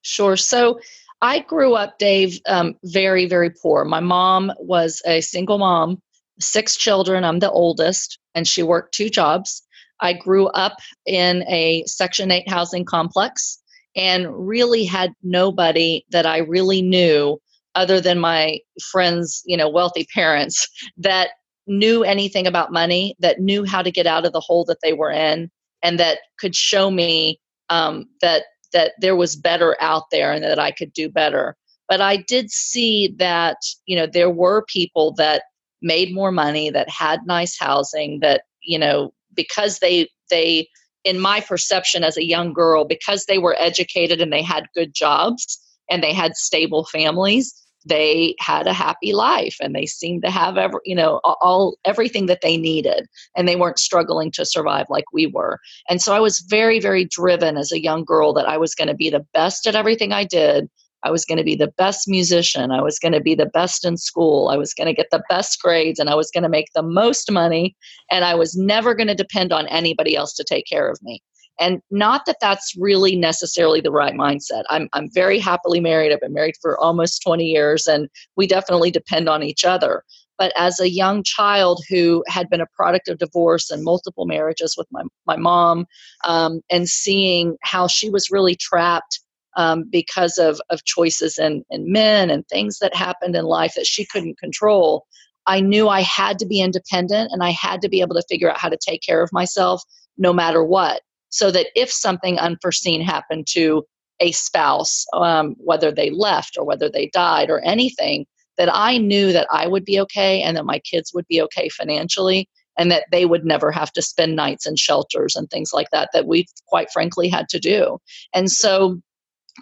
Sure. 0.00 0.36
So 0.36 0.80
I 1.22 1.40
grew 1.40 1.74
up, 1.74 1.98
Dave, 1.98 2.40
um, 2.46 2.74
very, 2.84 3.26
very 3.26 3.50
poor. 3.50 3.84
My 3.84 4.00
mom 4.00 4.52
was 4.58 5.02
a 5.06 5.20
single 5.20 5.58
mom, 5.58 6.00
six 6.40 6.76
children. 6.76 7.24
I'm 7.24 7.38
the 7.38 7.50
oldest, 7.50 8.18
and 8.34 8.46
she 8.46 8.62
worked 8.62 8.94
two 8.94 9.08
jobs. 9.08 9.62
I 10.00 10.12
grew 10.12 10.46
up 10.48 10.76
in 11.06 11.42
a 11.48 11.84
Section 11.86 12.30
8 12.30 12.48
housing 12.48 12.84
complex 12.84 13.58
and 13.96 14.46
really 14.46 14.84
had 14.84 15.12
nobody 15.22 16.04
that 16.10 16.26
I 16.26 16.38
really 16.38 16.82
knew 16.82 17.40
other 17.74 18.00
than 18.00 18.18
my 18.18 18.58
friends, 18.90 19.42
you 19.46 19.56
know, 19.56 19.68
wealthy 19.68 20.06
parents 20.14 20.68
that 20.98 21.30
knew 21.66 22.04
anything 22.04 22.46
about 22.46 22.72
money, 22.72 23.16
that 23.18 23.40
knew 23.40 23.64
how 23.64 23.82
to 23.82 23.90
get 23.90 24.06
out 24.06 24.26
of 24.26 24.32
the 24.32 24.40
hole 24.40 24.64
that 24.66 24.78
they 24.82 24.92
were 24.92 25.10
in, 25.10 25.50
and 25.82 25.98
that 25.98 26.18
could 26.38 26.54
show 26.54 26.90
me 26.90 27.40
um, 27.70 28.06
that 28.20 28.44
that 28.72 28.92
there 29.00 29.16
was 29.16 29.36
better 29.36 29.76
out 29.80 30.04
there 30.10 30.32
and 30.32 30.44
that 30.44 30.58
I 30.58 30.70
could 30.70 30.92
do 30.92 31.08
better. 31.08 31.56
But 31.88 32.00
I 32.00 32.16
did 32.16 32.50
see 32.50 33.14
that, 33.18 33.56
you 33.86 33.96
know, 33.96 34.06
there 34.06 34.30
were 34.30 34.64
people 34.66 35.12
that 35.14 35.44
made 35.86 36.12
more 36.12 36.32
money, 36.32 36.70
that 36.70 36.88
had 36.90 37.20
nice 37.26 37.58
housing, 37.58 38.20
that, 38.20 38.42
you 38.62 38.78
know, 38.78 39.12
because 39.34 39.78
they 39.78 40.08
they 40.30 40.68
in 41.04 41.20
my 41.20 41.40
perception 41.40 42.02
as 42.02 42.16
a 42.16 42.24
young 42.24 42.52
girl, 42.52 42.84
because 42.84 43.24
they 43.26 43.38
were 43.38 43.54
educated 43.58 44.20
and 44.20 44.32
they 44.32 44.42
had 44.42 44.66
good 44.74 44.92
jobs 44.92 45.58
and 45.88 46.02
they 46.02 46.12
had 46.12 46.36
stable 46.36 46.84
families, 46.84 47.54
they 47.86 48.34
had 48.40 48.66
a 48.66 48.72
happy 48.72 49.12
life 49.12 49.56
and 49.60 49.74
they 49.74 49.86
seemed 49.86 50.24
to 50.24 50.30
have 50.30 50.56
every, 50.58 50.80
you 50.84 50.94
know 50.94 51.20
all 51.24 51.78
everything 51.84 52.26
that 52.26 52.40
they 52.42 52.56
needed 52.56 53.06
and 53.36 53.46
they 53.46 53.56
weren't 53.56 53.78
struggling 53.78 54.32
to 54.32 54.44
survive 54.44 54.86
like 54.90 55.04
we 55.12 55.26
were. 55.26 55.60
And 55.88 56.02
so 56.02 56.12
i 56.12 56.20
was 56.20 56.40
very 56.40 56.80
very 56.80 57.04
driven 57.04 57.56
as 57.56 57.70
a 57.72 57.82
young 57.82 58.04
girl 58.04 58.32
that 58.34 58.48
i 58.48 58.58
was 58.58 58.74
going 58.74 58.88
to 58.88 58.94
be 58.94 59.10
the 59.10 59.24
best 59.32 59.66
at 59.66 59.76
everything 59.76 60.12
i 60.12 60.24
did 60.24 60.68
i 61.02 61.10
was 61.10 61.24
going 61.24 61.38
to 61.38 61.44
be 61.44 61.56
the 61.56 61.72
best 61.78 62.08
musician 62.08 62.70
i 62.70 62.80
was 62.80 62.98
going 62.98 63.12
to 63.12 63.20
be 63.20 63.34
the 63.34 63.46
best 63.46 63.84
in 63.84 63.96
school 63.96 64.48
i 64.48 64.56
was 64.56 64.74
going 64.74 64.86
to 64.86 64.94
get 64.94 65.08
the 65.10 65.22
best 65.28 65.60
grades 65.60 65.98
and 65.98 66.10
i 66.10 66.14
was 66.14 66.30
going 66.30 66.42
to 66.42 66.48
make 66.48 66.68
the 66.74 66.82
most 66.82 67.30
money 67.30 67.76
and 68.10 68.24
i 68.24 68.34
was 68.34 68.56
never 68.56 68.94
going 68.94 69.08
to 69.08 69.14
depend 69.14 69.52
on 69.52 69.66
anybody 69.68 70.16
else 70.16 70.32
to 70.34 70.44
take 70.44 70.66
care 70.66 70.88
of 70.90 70.98
me 71.02 71.20
and 71.58 71.80
not 71.90 72.26
that 72.26 72.36
that's 72.40 72.74
really 72.78 73.16
necessarily 73.16 73.80
the 73.80 73.90
right 73.90 74.14
mindset. 74.14 74.64
I'm, 74.68 74.88
I'm 74.92 75.08
very 75.12 75.38
happily 75.38 75.80
married. 75.80 76.12
I've 76.12 76.20
been 76.20 76.32
married 76.32 76.56
for 76.60 76.78
almost 76.78 77.22
20 77.22 77.44
years, 77.44 77.86
and 77.86 78.08
we 78.36 78.46
definitely 78.46 78.90
depend 78.90 79.28
on 79.28 79.42
each 79.42 79.64
other. 79.64 80.02
But 80.38 80.52
as 80.56 80.80
a 80.80 80.90
young 80.90 81.22
child 81.22 81.82
who 81.88 82.22
had 82.28 82.50
been 82.50 82.60
a 82.60 82.66
product 82.76 83.08
of 83.08 83.18
divorce 83.18 83.70
and 83.70 83.82
multiple 83.82 84.26
marriages 84.26 84.74
with 84.76 84.86
my, 84.90 85.02
my 85.26 85.36
mom, 85.36 85.86
um, 86.26 86.60
and 86.70 86.88
seeing 86.88 87.56
how 87.62 87.86
she 87.86 88.10
was 88.10 88.30
really 88.30 88.54
trapped 88.54 89.20
um, 89.56 89.84
because 89.90 90.38
of, 90.38 90.60
of 90.70 90.84
choices 90.84 91.38
in, 91.38 91.64
in 91.70 91.90
men 91.90 92.30
and 92.30 92.46
things 92.48 92.78
that 92.78 92.94
happened 92.94 93.34
in 93.34 93.44
life 93.44 93.74
that 93.76 93.86
she 93.86 94.06
couldn't 94.06 94.38
control, 94.38 95.06
I 95.46 95.60
knew 95.60 95.88
I 95.88 96.00
had 96.00 96.38
to 96.40 96.46
be 96.46 96.60
independent 96.60 97.30
and 97.32 97.42
I 97.42 97.50
had 97.50 97.80
to 97.82 97.88
be 97.88 98.00
able 98.00 98.16
to 98.16 98.24
figure 98.28 98.50
out 98.50 98.58
how 98.58 98.68
to 98.68 98.78
take 98.80 99.02
care 99.02 99.22
of 99.22 99.32
myself 99.32 99.82
no 100.18 100.32
matter 100.32 100.64
what 100.64 101.02
so 101.30 101.50
that 101.50 101.66
if 101.74 101.90
something 101.90 102.38
unforeseen 102.38 103.00
happened 103.00 103.46
to 103.48 103.84
a 104.20 104.32
spouse, 104.32 105.04
um, 105.12 105.54
whether 105.58 105.92
they 105.92 106.10
left 106.10 106.56
or 106.58 106.64
whether 106.64 106.88
they 106.88 107.10
died 107.12 107.50
or 107.50 107.60
anything, 107.60 108.26
that 108.56 108.70
I 108.72 108.98
knew 108.98 109.32
that 109.32 109.46
I 109.50 109.66
would 109.66 109.84
be 109.84 110.00
okay 110.00 110.42
and 110.42 110.56
that 110.56 110.64
my 110.64 110.78
kids 110.78 111.12
would 111.12 111.26
be 111.28 111.42
okay 111.42 111.68
financially 111.68 112.48
and 112.78 112.90
that 112.90 113.04
they 113.10 113.26
would 113.26 113.44
never 113.44 113.70
have 113.70 113.92
to 113.92 114.02
spend 114.02 114.36
nights 114.36 114.66
in 114.66 114.76
shelters 114.76 115.36
and 115.36 115.48
things 115.50 115.72
like 115.72 115.88
that 115.92 116.10
that 116.12 116.26
we 116.26 116.46
quite 116.66 116.90
frankly 116.90 117.28
had 117.28 117.48
to 117.50 117.58
do. 117.58 117.98
And 118.34 118.50
so 118.50 119.00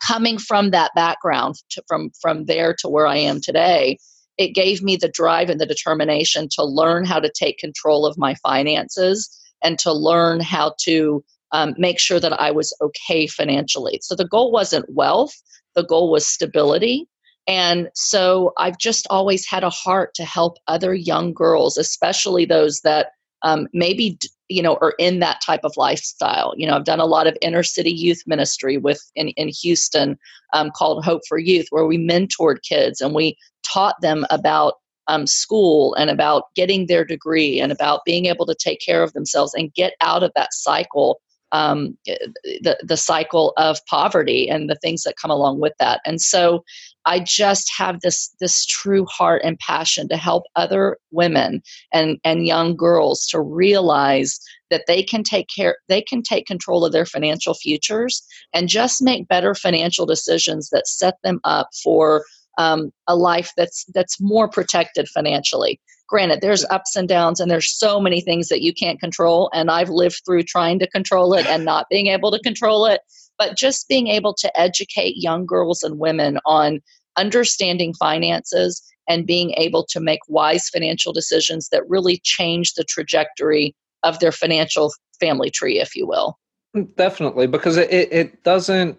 coming 0.03 0.39
from 0.39 0.71
that 0.71 0.91
background 0.95 1.57
to, 1.71 1.83
from 1.89 2.11
from 2.21 2.47
there 2.47 2.75
to 2.81 2.89
where 2.89 3.07
I 3.07 3.17
am 3.17 3.41
today, 3.41 3.99
it 4.39 4.55
gave 4.55 4.83
me 4.83 4.97
the 4.97 5.09
drive 5.09 5.51
and 5.51 5.61
the 5.61 5.67
determination 5.67 6.49
to 6.53 6.65
learn 6.65 7.05
how 7.05 7.21
to 7.21 7.31
take 7.31 7.59
control 7.59 8.07
of 8.07 8.19
my 8.19 8.35
finances 8.37 9.31
and 9.63 9.79
to 9.79 9.93
learn 9.93 10.41
how 10.41 10.75
to 10.85 11.25
um, 11.53 11.75
make 11.79 11.99
sure 11.99 12.21
that 12.21 12.39
I 12.41 12.51
was 12.51 12.77
okay 12.83 13.27
financially. 13.27 14.01
So 14.03 14.15
the 14.15 14.27
goal 14.27 14.51
wasn't 14.51 14.93
wealth, 14.93 15.35
the 15.75 15.85
goal 15.85 16.11
was 16.11 16.27
stability. 16.27 17.09
And 17.47 17.89
so 17.95 18.53
I've 18.59 18.79
just 18.79 19.07
always 19.11 19.47
had 19.47 19.65
a 19.65 19.71
heart 19.71 20.15
to 20.15 20.25
help 20.25 20.57
other 20.67 20.95
young 20.95 21.33
girls, 21.33 21.77
especially 21.77 22.45
those 22.47 22.81
that 22.81 23.09
um, 23.43 23.69
maybe 23.75 24.19
you 24.49 24.63
know 24.63 24.77
are 24.81 24.95
in 24.99 25.21
that 25.21 25.41
type 25.45 25.61
of 25.65 25.77
lifestyle. 25.77 26.55
You 26.57 26.67
know, 26.67 26.77
I've 26.77 26.85
done 26.85 27.01
a 27.01 27.07
lot 27.07 27.27
of 27.27 27.37
inner 27.41 27.63
city 27.63 27.93
youth 27.93 28.23
ministry 28.27 28.77
with 28.77 29.01
in, 29.15 29.29
in 29.31 29.49
Houston 29.49 30.19
um, 30.53 30.71
called 30.75 31.05
Hope 31.05 31.23
for 31.29 31.39
Youth, 31.39 31.67
where 31.71 31.87
we 31.87 31.99
mentored 31.99 32.63
kids 32.63 33.01
and 33.01 33.15
we 33.15 33.37
taught 33.67 33.97
them 34.01 34.27
about 34.31 34.75
um, 35.07 35.27
school 35.27 35.95
and 35.95 36.11
about 36.11 36.45
getting 36.55 36.87
their 36.87 37.05
degree 37.05 37.61
and 37.61 37.73
about 37.73 38.01
being 38.07 38.27
able 38.27 38.47
to 38.47 38.55
take 38.55 38.81
care 38.81 39.03
of 39.03 39.13
themselves 39.13 39.53
and 39.55 39.75
get 39.75 39.95
out 40.01 40.23
of 40.23 40.33
that 40.35 40.53
cycle 40.53 41.21
um, 41.53 41.97
the 42.05 42.77
the 42.83 42.97
cycle 42.97 43.53
of 43.57 43.79
poverty 43.87 44.49
and 44.51 44.69
the 44.69 44.75
things 44.75 45.05
that 45.05 45.17
come 45.17 45.31
along 45.31 45.61
with 45.61 45.73
that. 45.79 46.01
And 46.05 46.21
so, 46.21 46.65
I 47.07 47.21
just 47.21 47.71
have 47.77 48.01
this 48.01 48.35
this 48.41 48.65
true 48.67 49.07
heart 49.07 49.43
and 49.45 49.59
passion 49.59 50.09
to 50.09 50.17
help 50.17 50.45
other 50.57 50.99
women 51.11 51.63
and 51.93 52.19
and 52.25 52.47
young 52.47 52.77
girls 52.77 53.27
to 53.29 53.41
realize 53.41 54.39
that 54.71 54.85
they 54.87 55.03
can 55.03 55.23
take 55.23 55.49
care 55.55 55.77
they 55.89 56.03
can 56.03 56.23
take 56.23 56.47
control 56.47 56.85
of 56.85 56.93
their 56.93 57.07
financial 57.07 57.55
futures 57.55 58.23
and 58.53 58.69
just 58.69 59.03
make 59.03 59.29
better 59.29 59.55
financial 59.55 60.07
decisions 60.07 60.71
that 60.71 60.87
set 60.87 61.15
them 61.23 61.41
up 61.45 61.69
for 61.83 62.25
um, 62.59 62.91
a 63.07 63.17
life 63.17 63.53
that's 63.57 63.85
that's 63.95 64.21
more 64.21 64.49
protected 64.49 65.09
financially 65.09 65.81
granted 66.09 66.41
there's 66.41 66.65
ups 66.67 66.97
and 66.97 67.09
downs 67.09 67.41
and 67.41 67.51
there's 67.51 67.77
so 67.77 68.01
many 68.01 68.21
things 68.21 68.49
that 68.49 68.63
you 68.63 68.73
can't 68.73 69.01
control 69.01 69.51
and 69.53 69.71
i've 69.71 69.91
lived 69.91 70.21
through 70.25 70.43
trying 70.43 70.79
to 70.79 70.89
control 70.91 71.35
it 71.35 71.47
and 71.47 71.65
not 71.65 71.87
being 71.91 72.09
able 72.09 72.31
to 72.31 72.39
control 72.41 72.87
it 72.87 73.01
but 73.39 73.57
just 73.57 73.89
being 73.89 74.09
able 74.09 74.35
to 74.35 74.59
educate 74.59 75.15
young 75.17 75.47
girls 75.47 75.83
and 75.83 75.99
women 75.99 76.39
on 76.45 76.81
understanding 77.17 77.95
finances 77.95 78.83
and 79.09 79.27
being 79.27 79.53
able 79.57 79.85
to 79.85 80.01
make 80.01 80.21
wise 80.29 80.69
financial 80.69 81.13
decisions 81.13 81.69
that 81.69 81.89
really 81.89 82.21
change 82.23 82.75
the 82.75 82.85
trajectory 82.85 83.75
of 84.03 84.19
their 84.19 84.33
financial 84.33 84.93
family 85.21 85.51
tree 85.51 85.79
if 85.81 85.95
you 85.95 86.07
will. 86.07 86.39
Mm, 86.77 86.95
definitely 86.97 87.47
because 87.47 87.77
it, 87.77 87.91
it 87.91 88.43
doesn't 88.45 88.99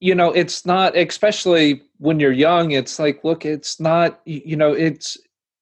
you 0.00 0.14
know 0.14 0.30
it's 0.32 0.64
not 0.64 0.96
especially 0.96 1.82
when 1.98 2.20
you're 2.20 2.32
young 2.32 2.70
it's 2.70 3.00
like 3.00 3.24
look 3.24 3.44
it's 3.44 3.80
not 3.80 4.20
you 4.24 4.54
know 4.54 4.72
it's 4.72 5.18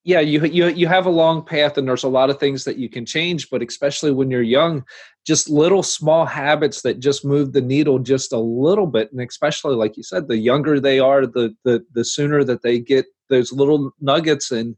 yeah 0.07 0.21
you 0.21 0.43
you 0.45 0.67
you 0.69 0.87
have 0.87 1.05
a 1.05 1.11
long 1.11 1.43
path 1.43 1.77
and 1.77 1.87
there's 1.87 2.03
a 2.03 2.09
lot 2.09 2.31
of 2.31 2.39
things 2.39 2.63
that 2.63 2.77
you 2.77 2.89
can 2.89 3.05
change 3.05 3.49
but 3.51 3.61
especially 3.61 4.11
when 4.11 4.31
you're 4.31 4.41
young 4.41 4.83
just 5.27 5.49
little 5.49 5.83
small 5.83 6.25
habits 6.25 6.83
that 6.83 7.01
just 7.01 7.25
move 7.25 7.51
the 7.51 7.59
needle 7.59 7.99
just 7.99 8.31
a 8.31 8.39
little 8.39 8.87
bit. 8.87 9.11
And 9.11 9.19
especially 9.19 9.75
like 9.75 9.97
you 9.97 10.03
said 10.03 10.29
the 10.29 10.37
younger 10.37 10.79
they 10.79 10.99
are 10.99 11.27
the 11.27 11.53
the 11.65 11.85
the 11.93 12.05
sooner 12.05 12.45
that 12.45 12.61
they 12.61 12.79
get 12.79 13.05
those 13.29 13.51
little 13.51 13.91
nuggets 13.99 14.51
and 14.51 14.77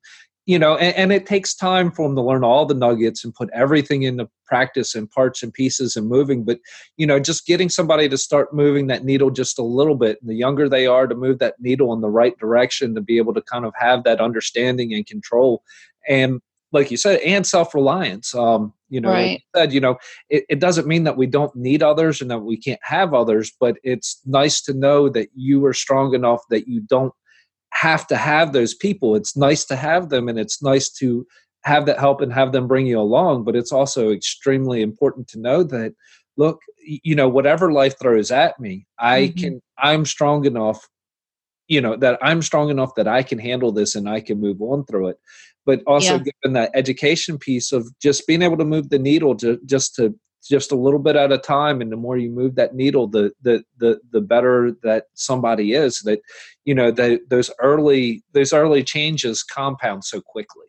you 0.50 0.58
know 0.58 0.76
and, 0.78 0.96
and, 0.96 1.14
it 1.14 1.28
takes 1.28 1.54
time 1.54 1.92
for 1.92 2.08
them 2.08 2.16
to 2.16 2.24
learn 2.24 2.44
all 2.44 2.66
the 2.66 2.74
nuggets 2.74 3.24
and 3.24 3.36
put 3.36 3.50
everything 3.54 4.02
into 4.02 4.28
practice 4.48 4.96
and 4.96 5.10
parts 5.12 5.44
and 5.44 5.54
pieces 5.54 5.96
and 5.96 6.08
moving 6.08 6.44
but 6.44 6.60
you 6.98 7.06
know 7.06 7.20
just 7.20 7.46
getting 7.46 7.70
somebody 7.70 8.10
to 8.10 8.18
start 8.18 8.52
moving 8.52 8.88
that 8.88 9.06
needle 9.06 9.30
just 9.30 9.60
a 9.60 9.64
little 9.64 9.96
bit 9.96 10.18
and 10.20 10.30
the 10.30 10.36
younger 10.36 10.68
they 10.68 10.88
are 10.88 11.06
to 11.06 11.14
move 11.14 11.38
that 11.38 11.54
needle 11.60 11.94
in 11.94 12.02
the 12.02 12.10
right 12.10 12.38
direction 12.40 12.96
to 12.96 13.02
be 13.02 13.18
able 13.18 13.34
to 13.34 13.44
kind 13.44 13.64
of 13.64 13.74
have 13.78 14.04
that 14.04 14.20
understanding 14.20 14.92
and 14.92 15.06
control 15.06 15.62
and 16.08 16.42
like 16.72 16.90
you 16.90 16.98
said 16.98 17.20
and 17.20 17.46
self-reliance 17.46 18.34
um 18.34 18.74
you 18.90 19.00
know 19.00 19.10
right. 19.10 19.32
like 19.32 19.44
said 19.56 19.74
you 19.74 19.80
know 19.80 19.98
it, 20.30 20.46
it 20.50 20.60
doesn't 20.60 20.88
mean 20.88 21.04
that 21.04 21.18
we 21.18 21.28
don't 21.28 21.56
need 21.56 21.84
others 21.84 22.22
and 22.22 22.32
that 22.32 22.40
we 22.40 22.58
can't 22.58 22.82
have 22.82 23.14
others 23.14 23.52
but 23.60 23.78
it's 23.84 24.20
nice 24.26 24.62
to 24.62 24.74
know 24.74 25.10
that 25.10 25.30
you 25.36 25.64
are 25.66 25.74
strong 25.74 26.16
enough 26.16 26.42
that 26.50 26.68
you 26.68 26.82
don't 26.82 27.14
have 27.74 28.08
to 28.08 28.18
have 28.18 28.54
those 28.54 28.74
people. 28.74 29.16
It's 29.16 29.38
nice 29.38 29.66
to 29.66 29.76
have 29.76 30.10
them 30.10 30.28
and 30.28 30.40
it's 30.40 30.62
nice 30.62 30.90
to 30.94 31.26
have 31.64 31.86
that 31.86 32.00
help 32.00 32.22
and 32.22 32.34
have 32.34 32.52
them 32.52 32.68
bring 32.68 32.88
you 32.88 33.00
along. 33.00 33.44
But 33.44 33.56
it's 33.56 33.72
also 33.72 34.12
extremely 34.12 34.82
important 34.82 35.28
to 35.30 35.40
know 35.40 35.64
that, 35.64 35.94
look, 36.38 36.62
you 36.84 37.16
know, 37.16 37.30
whatever 37.30 37.72
life 37.72 38.00
throws 38.00 38.32
at 38.32 38.60
me, 38.60 38.86
I 38.98 39.22
mm-hmm. 39.22 39.40
can, 39.40 39.62
I'm 39.78 40.06
strong 40.06 40.46
enough, 40.46 40.88
you 41.68 41.82
know, 41.82 41.96
that 41.98 42.18
I'm 42.22 42.42
strong 42.42 42.70
enough 42.70 42.96
that 42.96 43.08
I 43.08 43.24
can 43.24 43.40
handle 43.40 43.72
this 43.72 43.96
and 43.96 44.10
I 44.10 44.22
can 44.22 44.40
move 44.40 44.62
on 44.62 44.86
through 44.86 45.10
it. 45.10 45.18
But 45.66 45.82
also 45.86 46.14
yeah. 46.14 46.24
given 46.42 46.54
that 46.54 46.72
education 46.74 47.38
piece 47.38 47.72
of 47.72 47.88
just 48.02 48.26
being 48.26 48.42
able 48.42 48.58
to 48.58 48.66
move 48.66 48.90
the 48.90 48.98
needle 48.98 49.36
to 49.36 49.60
just 49.66 49.96
to 49.96 50.18
just 50.48 50.72
a 50.72 50.76
little 50.76 51.00
bit 51.00 51.16
at 51.16 51.32
a 51.32 51.38
time 51.38 51.82
and 51.82 51.92
the 51.92 51.98
more 51.98 52.18
you 52.18 52.30
move 52.30 52.56
that 52.56 52.76
needle 52.76 53.08
the 53.08 53.32
the 53.42 53.64
the, 53.78 54.00
the 54.12 54.22
better 54.22 54.72
that 54.84 55.06
somebody 55.14 55.74
is 55.74 56.00
that 56.02 56.22
you 56.66 56.74
know 56.74 56.92
that 56.92 57.20
those 57.30 57.52
early 57.60 58.24
those 58.34 58.54
early 58.54 58.84
changes 58.84 59.44
compound 59.44 60.04
so 60.04 60.22
quickly. 60.22 60.66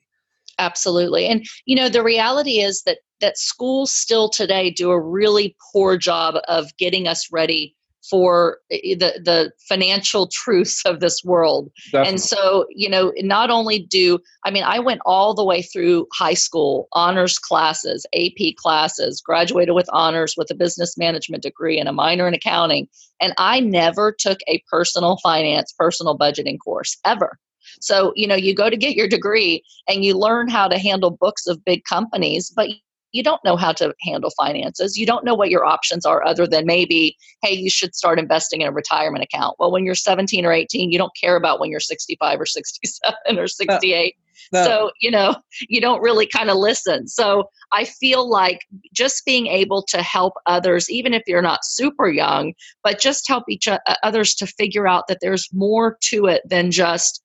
Absolutely. 0.59 1.27
And 1.27 1.47
you 1.65 1.77
know 1.77 1.89
the 1.89 2.03
reality 2.03 2.61
is 2.61 2.83
that 2.83 2.99
that 3.21 3.39
schools 3.39 3.93
still 3.93 4.29
today 4.29 4.71
do 4.71 4.91
a 4.91 5.01
really 5.01 5.57
poor 5.73 5.97
job 5.97 6.37
of 6.49 6.77
getting 6.79 7.07
us 7.07 7.31
ready 7.31 7.77
for 8.09 8.59
eh, 8.71 8.79
eh, 8.85 8.95
the 8.95 9.21
the 9.23 9.53
financial 9.69 10.27
truths 10.27 10.85
of 10.85 11.01
this 11.01 11.23
world. 11.25 11.71
Definitely. 11.87 12.09
And 12.11 12.21
so, 12.21 12.67
you 12.71 12.89
know, 12.89 13.13
not 13.19 13.51
only 13.51 13.79
do 13.79 14.19
I 14.45 14.51
mean, 14.51 14.65
I 14.65 14.79
went 14.79 15.01
all 15.05 15.35
the 15.35 15.45
way 15.45 15.63
through 15.63 16.07
high 16.13 16.35
school, 16.35 16.89
honors 16.93 17.39
classes, 17.39 18.07
AP 18.15 18.57
classes, 18.57 19.21
graduated 19.21 19.75
with 19.75 19.89
honors 19.93 20.35
with 20.37 20.51
a 20.51 20.55
business 20.55 20.97
management 20.97 21.43
degree 21.43 21.79
and 21.79 21.89
a 21.89 21.93
minor 21.93 22.27
in 22.27 22.35
accounting, 22.35 22.89
and 23.21 23.35
I 23.39 23.61
never 23.61 24.13
took 24.13 24.39
a 24.49 24.63
personal 24.71 25.19
finance, 25.23 25.73
personal 25.73 26.17
budgeting 26.17 26.59
course 26.63 26.97
ever. 27.05 27.39
So, 27.81 28.13
you 28.17 28.27
know, 28.27 28.35
you 28.35 28.55
go 28.55 28.71
to 28.71 28.77
get 28.77 28.97
your 28.97 29.09
degree 29.09 29.63
and 29.89 30.05
you 30.05 30.15
learn 30.15 30.49
how 30.49 30.69
to 30.69 30.79
handle 30.79 31.11
books 31.11 31.47
of 31.47 31.65
big 31.65 31.85
companies, 31.85 32.51
but 32.51 32.69
you 33.13 33.23
don't 33.23 33.43
know 33.45 33.57
how 33.57 33.73
to 33.73 33.95
handle 34.01 34.31
finances. 34.31 34.97
You 34.97 35.07
don't 35.07 35.25
know 35.25 35.35
what 35.35 35.51
your 35.51 35.65
options 35.65 36.05
are 36.07 36.25
other 36.25 36.47
than 36.47 36.67
maybe, 36.67 37.17
hey, 37.43 37.55
you 37.55 37.71
should 37.71 37.95
start 37.95 38.19
investing 38.19 38.61
in 38.61 38.69
a 38.69 38.73
retirement 38.73 39.25
account. 39.25 39.57
Well, 39.59 39.73
when 39.73 39.85
you're 39.85 39.95
17 39.95 40.45
or 40.45 40.53
18, 40.53 40.91
you 40.91 40.99
don't 40.99 41.13
care 41.21 41.37
about 41.37 41.61
when 41.61 41.71
you're 41.71 41.81
65 41.81 42.41
or 42.41 42.47
67 42.47 43.39
or 43.39 43.47
68. 43.47 44.15
No. 44.17 44.27
No. 44.53 44.65
So, 44.65 44.91
you 45.01 45.11
know, 45.11 45.37
you 45.69 45.81
don't 45.81 46.03
really 46.03 46.27
kind 46.27 46.51
of 46.51 46.57
listen. 46.57 47.07
So, 47.07 47.51
I 47.73 47.85
feel 47.85 48.29
like 48.29 48.61
just 48.93 49.25
being 49.25 49.47
able 49.47 49.83
to 49.91 50.03
help 50.03 50.35
others, 50.47 50.91
even 50.91 51.15
if 51.15 51.23
you're 51.27 51.43
not 51.43 51.65
super 51.65 52.09
young, 52.09 52.55
but 52.83 52.99
just 52.99 53.29
help 53.29 53.45
each 53.49 53.69
uh, 53.69 53.79
others 54.03 54.35
to 54.37 54.47
figure 54.47 54.89
out 54.89 55.07
that 55.09 55.19
there's 55.21 55.49
more 55.53 55.99
to 56.05 56.27
it 56.27 56.43
than 56.49 56.71
just 56.71 57.23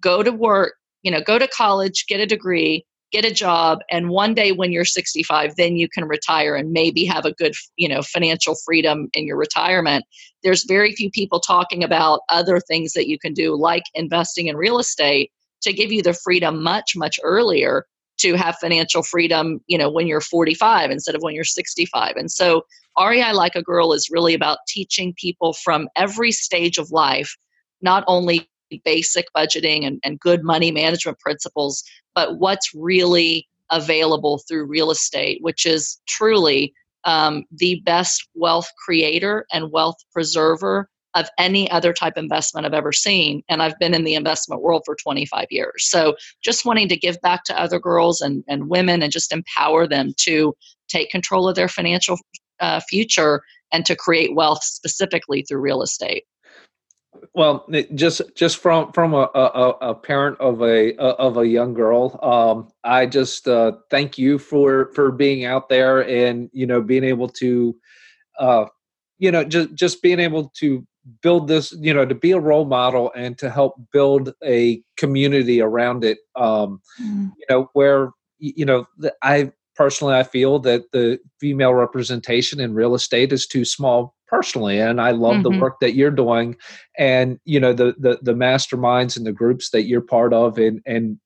go 0.00 0.22
to 0.22 0.32
work, 0.32 0.74
you 1.02 1.10
know, 1.10 1.22
go 1.22 1.38
to 1.38 1.48
college, 1.48 2.06
get 2.06 2.20
a 2.20 2.26
degree, 2.26 2.84
get 3.10 3.24
a 3.24 3.32
job 3.32 3.78
and 3.90 4.10
one 4.10 4.34
day 4.34 4.52
when 4.52 4.72
you're 4.72 4.84
65 4.84 5.56
then 5.56 5.76
you 5.76 5.88
can 5.88 6.04
retire 6.04 6.54
and 6.54 6.72
maybe 6.72 7.04
have 7.04 7.24
a 7.24 7.32
good 7.32 7.54
you 7.76 7.88
know 7.88 8.02
financial 8.02 8.54
freedom 8.64 9.08
in 9.14 9.26
your 9.26 9.36
retirement. 9.36 10.04
There's 10.42 10.64
very 10.64 10.92
few 10.92 11.10
people 11.10 11.40
talking 11.40 11.82
about 11.82 12.20
other 12.28 12.60
things 12.60 12.92
that 12.92 13.08
you 13.08 13.18
can 13.18 13.32
do 13.32 13.56
like 13.56 13.84
investing 13.94 14.46
in 14.46 14.56
real 14.56 14.78
estate 14.78 15.30
to 15.62 15.72
give 15.72 15.90
you 15.90 16.02
the 16.02 16.14
freedom 16.14 16.62
much 16.62 16.96
much 16.96 17.18
earlier 17.22 17.86
to 18.18 18.34
have 18.34 18.56
financial 18.56 19.02
freedom 19.02 19.60
you 19.66 19.78
know 19.78 19.90
when 19.90 20.06
you're 20.06 20.20
45 20.20 20.90
instead 20.90 21.14
of 21.14 21.22
when 21.22 21.34
you're 21.34 21.44
65 21.44 22.16
and 22.16 22.30
so 22.30 22.62
REI 22.98 23.32
like 23.32 23.54
a 23.54 23.62
girl 23.62 23.92
is 23.92 24.08
really 24.10 24.34
about 24.34 24.58
teaching 24.66 25.14
people 25.16 25.52
from 25.52 25.88
every 25.96 26.32
stage 26.32 26.78
of 26.78 26.90
life 26.90 27.36
not 27.80 28.04
only 28.06 28.48
basic 28.84 29.26
budgeting 29.36 29.86
and, 29.86 30.00
and 30.04 30.20
good 30.20 30.42
money 30.42 30.70
management 30.70 31.18
principles, 31.18 31.82
but 32.14 32.38
what's 32.38 32.74
really 32.74 33.48
available 33.70 34.40
through 34.48 34.66
real 34.66 34.90
estate, 34.90 35.38
which 35.42 35.66
is 35.66 36.00
truly 36.06 36.72
um, 37.04 37.44
the 37.52 37.80
best 37.84 38.28
wealth 38.34 38.70
creator 38.84 39.46
and 39.52 39.72
wealth 39.72 39.96
preserver 40.12 40.88
of 41.14 41.28
any 41.38 41.70
other 41.70 41.92
type 41.92 42.14
investment 42.16 42.66
I've 42.66 42.74
ever 42.74 42.92
seen. 42.92 43.42
And 43.48 43.62
I've 43.62 43.78
been 43.78 43.94
in 43.94 44.04
the 44.04 44.14
investment 44.14 44.62
world 44.62 44.82
for 44.84 44.94
25 44.94 45.46
years. 45.50 45.88
So 45.88 46.16
just 46.42 46.64
wanting 46.64 46.88
to 46.88 46.96
give 46.96 47.20
back 47.22 47.44
to 47.44 47.60
other 47.60 47.80
girls 47.80 48.20
and, 48.20 48.44
and 48.46 48.68
women 48.68 49.02
and 49.02 49.10
just 49.10 49.32
empower 49.32 49.86
them 49.86 50.12
to 50.18 50.54
take 50.88 51.10
control 51.10 51.48
of 51.48 51.56
their 51.56 51.68
financial 51.68 52.18
uh, 52.60 52.80
future 52.80 53.42
and 53.72 53.84
to 53.86 53.96
create 53.96 54.34
wealth 54.34 54.62
specifically 54.62 55.42
through 55.42 55.60
real 55.60 55.82
estate 55.82 56.24
well 57.34 57.66
just 57.94 58.22
just 58.34 58.58
from 58.58 58.92
from 58.92 59.14
a, 59.14 59.30
a, 59.34 59.70
a 59.80 59.94
parent 59.94 60.38
of 60.40 60.62
a 60.62 60.94
of 60.96 61.36
a 61.36 61.46
young 61.46 61.74
girl 61.74 62.18
um, 62.22 62.68
i 62.84 63.06
just 63.06 63.48
uh, 63.48 63.72
thank 63.90 64.18
you 64.18 64.38
for 64.38 64.92
for 64.94 65.10
being 65.10 65.44
out 65.44 65.68
there 65.68 66.06
and 66.06 66.50
you 66.52 66.66
know 66.66 66.80
being 66.80 67.04
able 67.04 67.28
to 67.28 67.74
uh, 68.38 68.66
you 69.18 69.30
know 69.30 69.44
just 69.44 69.74
just 69.74 70.02
being 70.02 70.20
able 70.20 70.50
to 70.56 70.86
build 71.22 71.48
this 71.48 71.72
you 71.80 71.92
know 71.94 72.04
to 72.04 72.14
be 72.14 72.32
a 72.32 72.40
role 72.40 72.64
model 72.64 73.10
and 73.16 73.38
to 73.38 73.50
help 73.50 73.80
build 73.92 74.34
a 74.44 74.82
community 74.96 75.60
around 75.60 76.04
it 76.04 76.18
um, 76.36 76.80
mm. 77.00 77.30
you 77.36 77.46
know 77.48 77.70
where 77.72 78.10
you 78.38 78.64
know 78.64 78.86
i 79.22 79.50
personally 79.74 80.14
i 80.14 80.22
feel 80.22 80.58
that 80.58 80.82
the 80.92 81.18
female 81.40 81.72
representation 81.72 82.60
in 82.60 82.74
real 82.74 82.94
estate 82.94 83.32
is 83.32 83.46
too 83.46 83.64
small 83.64 84.14
personally 84.28 84.78
and 84.78 85.00
i 85.00 85.10
love 85.10 85.36
mm-hmm. 85.36 85.54
the 85.54 85.60
work 85.60 85.80
that 85.80 85.94
you're 85.94 86.10
doing 86.10 86.56
and 86.98 87.38
you 87.44 87.58
know 87.58 87.72
the, 87.72 87.94
the 87.98 88.18
the 88.22 88.34
masterminds 88.34 89.16
and 89.16 89.26
the 89.26 89.32
groups 89.32 89.70
that 89.70 89.84
you're 89.84 90.00
part 90.00 90.32
of 90.32 90.58
and 90.58 90.80
and 90.86 91.18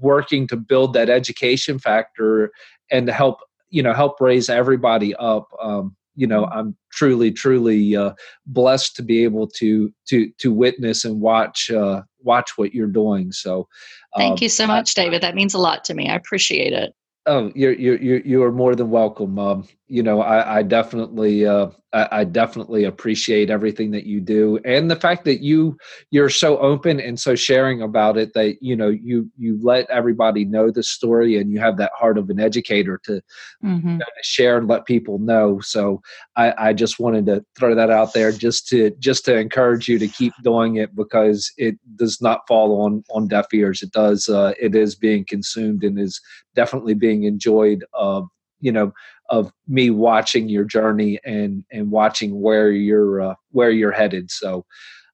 working 0.00 0.46
to 0.46 0.56
build 0.56 0.92
that 0.92 1.08
education 1.08 1.78
factor 1.78 2.50
and 2.90 3.06
to 3.06 3.12
help 3.12 3.38
you 3.70 3.82
know 3.82 3.92
help 3.92 4.20
raise 4.20 4.50
everybody 4.50 5.14
up 5.16 5.48
um, 5.62 5.96
you 6.14 6.26
know 6.26 6.44
mm-hmm. 6.44 6.58
i'm 6.58 6.76
truly 6.92 7.30
truly 7.30 7.96
uh, 7.96 8.12
blessed 8.46 8.96
to 8.96 9.02
be 9.02 9.24
able 9.24 9.46
to 9.46 9.92
to 10.06 10.30
to 10.38 10.52
witness 10.52 11.04
and 11.04 11.20
watch 11.20 11.70
uh, 11.70 12.02
watch 12.20 12.52
what 12.56 12.74
you're 12.74 12.86
doing 12.86 13.32
so 13.32 13.68
thank 14.16 14.32
um, 14.32 14.38
you 14.40 14.48
so 14.48 14.66
much 14.66 14.98
I, 14.98 15.04
david 15.04 15.22
that 15.22 15.34
means 15.34 15.54
a 15.54 15.58
lot 15.58 15.84
to 15.84 15.94
me 15.94 16.08
i 16.08 16.14
appreciate 16.14 16.72
it 16.72 16.94
Oh, 17.28 17.52
you're 17.54 17.74
you're 17.74 18.20
you 18.20 18.42
are 18.42 18.50
more 18.50 18.74
than 18.74 18.88
welcome. 18.88 19.38
Um, 19.38 19.68
you 19.88 20.02
know, 20.02 20.20
I, 20.20 20.58
I 20.58 20.62
definitely, 20.62 21.46
uh, 21.46 21.68
I, 21.94 22.08
I, 22.12 22.24
definitely 22.24 22.84
appreciate 22.84 23.48
everything 23.48 23.90
that 23.92 24.04
you 24.04 24.20
do, 24.20 24.58
and 24.66 24.90
the 24.90 24.96
fact 24.96 25.24
that 25.24 25.40
you 25.40 25.78
you're 26.10 26.28
so 26.28 26.58
open 26.58 27.00
and 27.00 27.18
so 27.18 27.34
sharing 27.34 27.80
about 27.80 28.18
it. 28.18 28.34
That 28.34 28.58
you 28.60 28.76
know, 28.76 28.88
you 28.88 29.30
you 29.38 29.58
let 29.62 29.88
everybody 29.88 30.44
know 30.44 30.70
the 30.70 30.82
story, 30.82 31.38
and 31.38 31.50
you 31.50 31.58
have 31.58 31.78
that 31.78 31.92
heart 31.94 32.18
of 32.18 32.28
an 32.28 32.38
educator 32.38 33.00
to 33.04 33.22
mm-hmm. 33.64 33.88
you 33.88 33.96
know, 33.96 34.04
share 34.22 34.58
and 34.58 34.68
let 34.68 34.84
people 34.84 35.18
know. 35.18 35.60
So 35.60 36.02
I, 36.36 36.52
I 36.58 36.72
just 36.74 37.00
wanted 37.00 37.24
to 37.26 37.42
throw 37.58 37.74
that 37.74 37.90
out 37.90 38.12
there, 38.12 38.30
just 38.30 38.68
to 38.68 38.90
just 38.98 39.24
to 39.24 39.38
encourage 39.38 39.88
you 39.88 39.98
to 39.98 40.08
keep 40.08 40.34
doing 40.44 40.76
it 40.76 40.94
because 40.94 41.50
it 41.56 41.76
does 41.96 42.20
not 42.20 42.46
fall 42.46 42.82
on 42.82 43.02
on 43.10 43.28
deaf 43.28 43.46
ears. 43.54 43.82
It 43.82 43.92
does. 43.92 44.28
Uh, 44.28 44.52
it 44.60 44.74
is 44.74 44.94
being 44.94 45.24
consumed 45.24 45.82
and 45.82 45.98
is 45.98 46.20
definitely 46.54 46.94
being 46.94 47.24
enjoyed. 47.24 47.84
Uh, 47.94 48.22
you 48.60 48.72
know 48.72 48.92
of 49.28 49.52
me 49.66 49.90
watching 49.90 50.48
your 50.48 50.64
journey 50.64 51.18
and 51.24 51.64
and 51.70 51.90
watching 51.90 52.40
where 52.40 52.70
you're 52.70 53.20
uh, 53.20 53.34
where 53.50 53.70
you're 53.70 53.92
headed. 53.92 54.30
So 54.30 54.64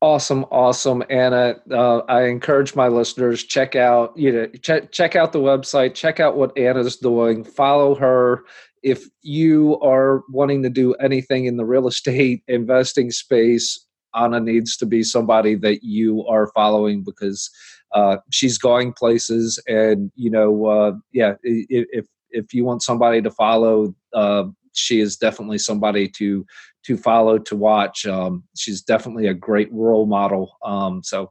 Awesome, 0.00 0.44
awesome, 0.52 1.02
Anna. 1.10 1.56
Uh, 1.70 1.98
I 2.08 2.26
encourage 2.26 2.76
my 2.76 2.86
listeners 2.86 3.42
check 3.42 3.74
out 3.74 4.16
you 4.16 4.32
know 4.32 4.46
check 4.62 4.92
check 4.92 5.16
out 5.16 5.32
the 5.32 5.40
website, 5.40 5.94
check 5.94 6.20
out 6.20 6.36
what 6.36 6.56
Anna's 6.56 6.96
doing, 6.96 7.42
follow 7.42 7.96
her. 7.96 8.44
If 8.84 9.06
you 9.22 9.80
are 9.80 10.22
wanting 10.28 10.62
to 10.62 10.70
do 10.70 10.94
anything 10.94 11.46
in 11.46 11.56
the 11.56 11.64
real 11.64 11.88
estate 11.88 12.44
investing 12.48 13.10
space, 13.10 13.86
Anna 14.14 14.38
needs 14.38 14.76
to 14.76 14.86
be 14.86 15.02
somebody 15.02 15.56
that 15.56 15.82
you 15.82 16.24
are 16.26 16.52
following 16.54 17.02
because 17.02 17.50
uh, 17.94 18.18
she's 18.30 18.58
going 18.58 18.92
places, 18.92 19.58
and 19.66 20.10
you 20.14 20.30
know, 20.30 20.66
uh, 20.66 20.92
yeah, 21.12 21.34
if 21.42 22.06
if 22.30 22.52
you 22.52 22.64
want 22.64 22.82
somebody 22.82 23.22
to 23.22 23.30
follow, 23.30 23.94
uh, 24.14 24.44
she 24.72 25.00
is 25.00 25.16
definitely 25.16 25.58
somebody 25.58 26.08
to 26.08 26.44
to 26.84 26.96
follow 26.96 27.38
to 27.38 27.56
watch. 27.56 28.06
Um, 28.06 28.44
she's 28.56 28.82
definitely 28.82 29.26
a 29.26 29.34
great 29.34 29.72
role 29.72 30.06
model. 30.06 30.56
Um, 30.64 31.02
so. 31.02 31.30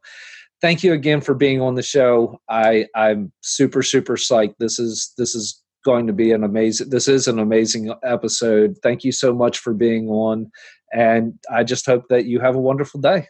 Thank 0.59 0.83
you 0.83 0.93
again 0.93 1.21
for 1.21 1.35
being 1.35 1.61
on 1.61 1.75
the 1.75 1.83
show. 1.83 2.41
I, 2.49 2.87
I'm 2.95 3.31
super 3.41 3.83
super 3.83 4.15
psyched. 4.15 4.55
This 4.57 4.79
is 4.79 5.13
this 5.15 5.35
is 5.35 5.61
going 5.87 6.05
to 6.05 6.11
be 6.11 6.33
an 6.33 6.43
amazing 6.43 6.89
this 6.89 7.07
is 7.07 7.29
an 7.29 7.39
amazing 7.39 7.93
episode 8.03 8.75
thank 8.83 9.05
you 9.05 9.11
so 9.13 9.33
much 9.33 9.59
for 9.59 9.73
being 9.73 10.09
on 10.09 10.51
and 10.91 11.33
i 11.49 11.63
just 11.63 11.85
hope 11.85 12.03
that 12.09 12.25
you 12.25 12.41
have 12.41 12.55
a 12.55 12.59
wonderful 12.59 12.99
day 12.99 13.25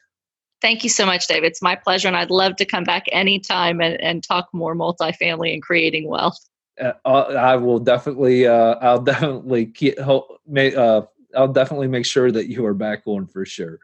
Thank 0.61 0.83
you 0.83 0.89
so 0.89 1.05
much, 1.05 1.27
David. 1.27 1.51
It's 1.51 1.61
my 1.61 1.75
pleasure, 1.75 2.07
and 2.07 2.17
I'd 2.17 2.31
love 2.31 2.55
to 2.57 2.65
come 2.65 2.83
back 2.83 3.05
anytime 3.11 3.79
and, 3.79 3.99
and 4.01 4.23
talk 4.23 4.47
more 4.53 4.75
multifamily 4.75 5.53
and 5.53 5.61
creating 5.61 6.07
wealth. 6.07 6.37
Uh, 6.79 6.93
I 7.05 7.55
will 7.55 7.79
definitely. 7.79 8.47
Uh, 8.47 8.75
I'll 8.81 9.01
definitely 9.01 9.67
keep. 9.67 9.99
Uh, 9.99 11.01
I'll 11.35 11.53
definitely 11.53 11.87
make 11.87 12.05
sure 12.05 12.31
that 12.31 12.47
you 12.47 12.65
are 12.65 12.73
back 12.73 13.03
on 13.05 13.27
for 13.27 13.45
sure. 13.45 13.79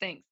Thanks. 0.00 0.20